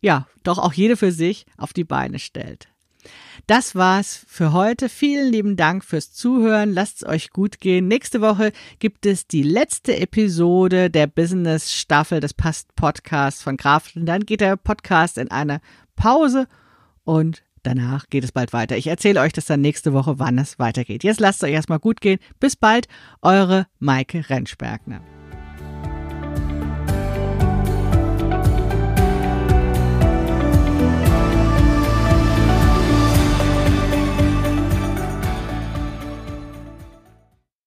[0.00, 2.68] ja, doch auch jede für sich auf die Beine stellt.
[3.46, 4.88] Das war's für heute.
[4.88, 6.72] Vielen lieben Dank fürs Zuhören.
[6.72, 7.88] Lasst es euch gut gehen.
[7.88, 13.96] Nächste Woche gibt es die letzte Episode der Business Staffel des Past Podcasts von Kraft.
[13.96, 15.60] Und dann geht der Podcast in eine
[15.96, 16.46] Pause
[17.04, 18.76] und danach geht es bald weiter.
[18.76, 21.04] Ich erzähle euch das dann nächste Woche, wann es weitergeht.
[21.04, 22.18] Jetzt lasst es euch erstmal gut gehen.
[22.40, 22.88] Bis bald,
[23.22, 25.00] eure Maike Rentschbergner.